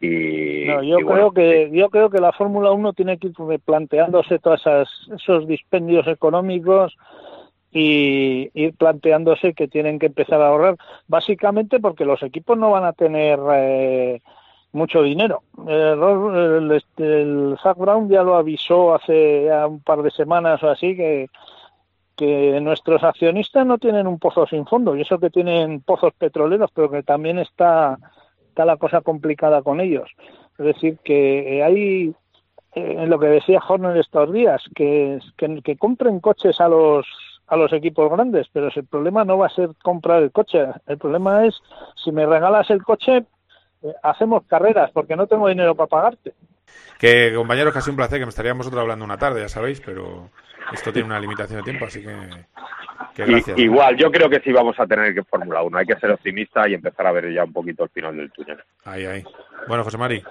[0.00, 3.34] y, No, yo y creo que yo creo que la Fórmula 1 tiene que ir
[3.64, 6.96] planteándose todos esos dispendios económicos
[7.72, 10.76] y ir planteándose que tienen que empezar a ahorrar,
[11.08, 14.20] básicamente porque los equipos no van a tener eh,
[14.72, 15.42] mucho dinero.
[15.66, 20.10] El, Ro- el, este, el Zak Brown ya lo avisó hace ya un par de
[20.10, 21.28] semanas o así que
[22.16, 26.70] que nuestros accionistas no tienen un pozo sin fondo y eso que tienen pozos petroleros,
[26.74, 27.98] pero que también está
[28.56, 30.10] está la cosa complicada con ellos.
[30.58, 32.14] Es decir, que eh, hay,
[32.74, 37.06] eh, en lo que decía Horner estos días, que, que, compren coches a los
[37.48, 40.98] a los equipos grandes, pero el problema no va a ser comprar el coche, el
[40.98, 41.54] problema es
[42.02, 43.24] si me regalas el coche,
[43.82, 46.34] eh, hacemos carreras porque no tengo dinero para pagarte.
[46.98, 50.30] Que compañeros, casi un placer que me estaríamos nosotros hablando una tarde, ya sabéis, pero
[50.72, 52.14] esto tiene una limitación de tiempo, así que,
[53.14, 55.78] que igual, yo creo que sí vamos a tener que Fórmula 1.
[55.78, 58.58] Hay que ser optimista y empezar a ver ya un poquito el final del túnel.
[58.84, 59.24] Ahí, ahí.
[59.68, 60.22] Bueno, José Mari.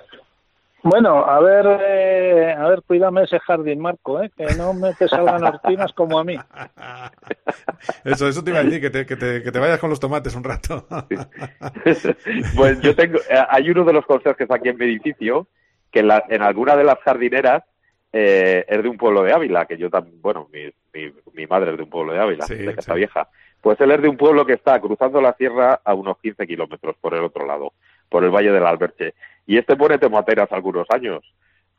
[0.84, 4.32] Bueno, a ver, eh, a ver, cuídame ese jardín, Marco, ¿eh?
[4.38, 6.38] que no me te salgan ortinas como a mí.
[8.04, 10.00] Eso, eso te iba a decir, que te, que te, que te vayas con los
[10.00, 10.88] tomates un rato.
[12.56, 15.48] pues yo tengo, eh, hay uno de los conserjes aquí en mi edificio
[15.96, 17.64] que en, la- en alguna de las jardineras
[18.12, 21.72] eh, es de un pueblo de Ávila, que yo también, bueno, mi, mi, mi madre
[21.72, 22.98] es de un pueblo de Ávila, Sí, de Casa sí.
[22.98, 23.30] Vieja.
[23.62, 26.98] Pues él es de un pueblo que está cruzando la sierra a unos 15 kilómetros
[27.00, 27.72] por el otro lado,
[28.10, 29.14] por el Valle del Alberche.
[29.48, 31.24] Y este pone tomateras algunos años,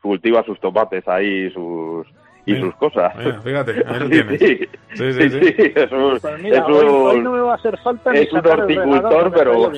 [0.01, 2.07] cultiva sus tomates ahí, sus
[2.47, 3.13] y Mira, sus cosas.
[3.17, 4.39] mira, fíjate, ahí lo Sí, tienes.
[4.39, 4.57] sí,
[4.95, 5.73] Sí, sí, sí.
[5.75, 8.19] es un, Pues mira, es hoy, un- hoy no me va a hacer falta ni
[8.19, 9.71] es un horticultor, pero.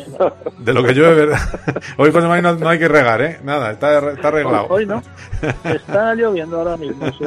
[0.60, 1.40] De lo que llueve, ¿verdad?
[1.98, 3.40] Hoy, José Mari, no, no hay que regar, ¿eh?
[3.44, 4.68] Nada, está, está arreglado.
[4.70, 5.02] Hoy no.
[5.64, 7.26] Está lloviendo ahora mismo, sí.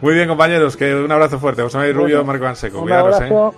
[0.00, 1.62] Muy bien, compañeros, que un abrazo fuerte.
[1.62, 2.78] José Mari Rubio, Bueno, Marco Anseco.
[2.78, 3.24] Un Cuidaros, ¿eh?
[3.24, 3.54] abrazo,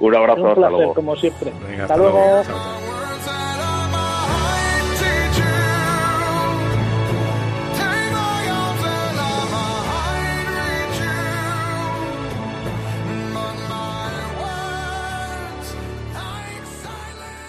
[0.00, 0.94] un abrazo, un hasta placer, luego.
[0.94, 1.52] como siempre.
[1.68, 2.42] Venga, hasta, luego.
[2.44, 2.56] Chao,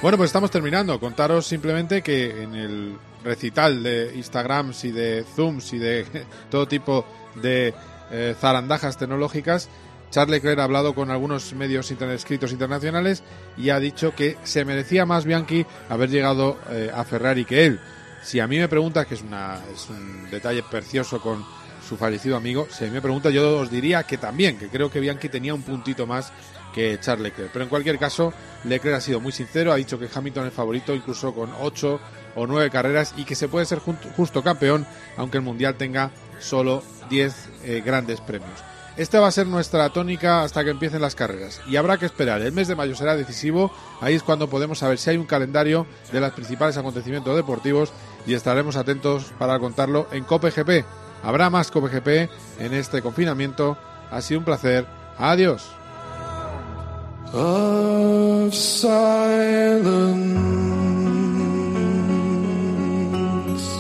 [0.06, 1.00] Bueno, pues estamos terminando.
[1.00, 6.06] Contaros simplemente que en el recital de Instagrams y de Zooms y de
[6.52, 7.74] todo tipo de
[8.12, 9.68] eh, zarandajas tecnológicas,
[10.12, 13.24] Charles Leclerc ha hablado con algunos medios internet escritos internacionales
[13.58, 17.80] y ha dicho que se merecía más Bianchi haber llegado eh, a Ferrari que él.
[18.22, 21.44] Si a mí me preguntas, que es, una, es un detalle precioso con
[21.90, 24.92] su fallecido amigo, si a mí me pregunta yo os diría que también, que creo
[24.92, 26.32] que Bianchi tenía un puntito más
[26.76, 27.52] que Charles Leclerc.
[27.54, 28.34] Pero en cualquier caso,
[28.66, 32.00] Leclerc ha sido muy sincero, ha dicho que Hamilton es favorito incluso con 8
[32.36, 36.84] o 9 carreras y que se puede ser justo campeón aunque el Mundial tenga solo
[37.10, 38.62] 10 eh, grandes premios.
[38.98, 42.42] Esta va a ser nuestra tónica hasta que empiecen las carreras y habrá que esperar.
[42.42, 43.72] El mes de mayo será decisivo,
[44.02, 47.94] ahí es cuando podemos saber si hay un calendario de los principales acontecimientos deportivos
[48.28, 50.86] y estaremos atentos para contarlo en COPGP.
[51.24, 53.78] Habrá más COPGP en este confinamiento.
[54.12, 54.86] Ha sido un placer.
[55.18, 55.76] Adiós.
[57.36, 59.06] Of silence.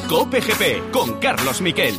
[0.08, 1.95] Cope GP con Carlos Miquel.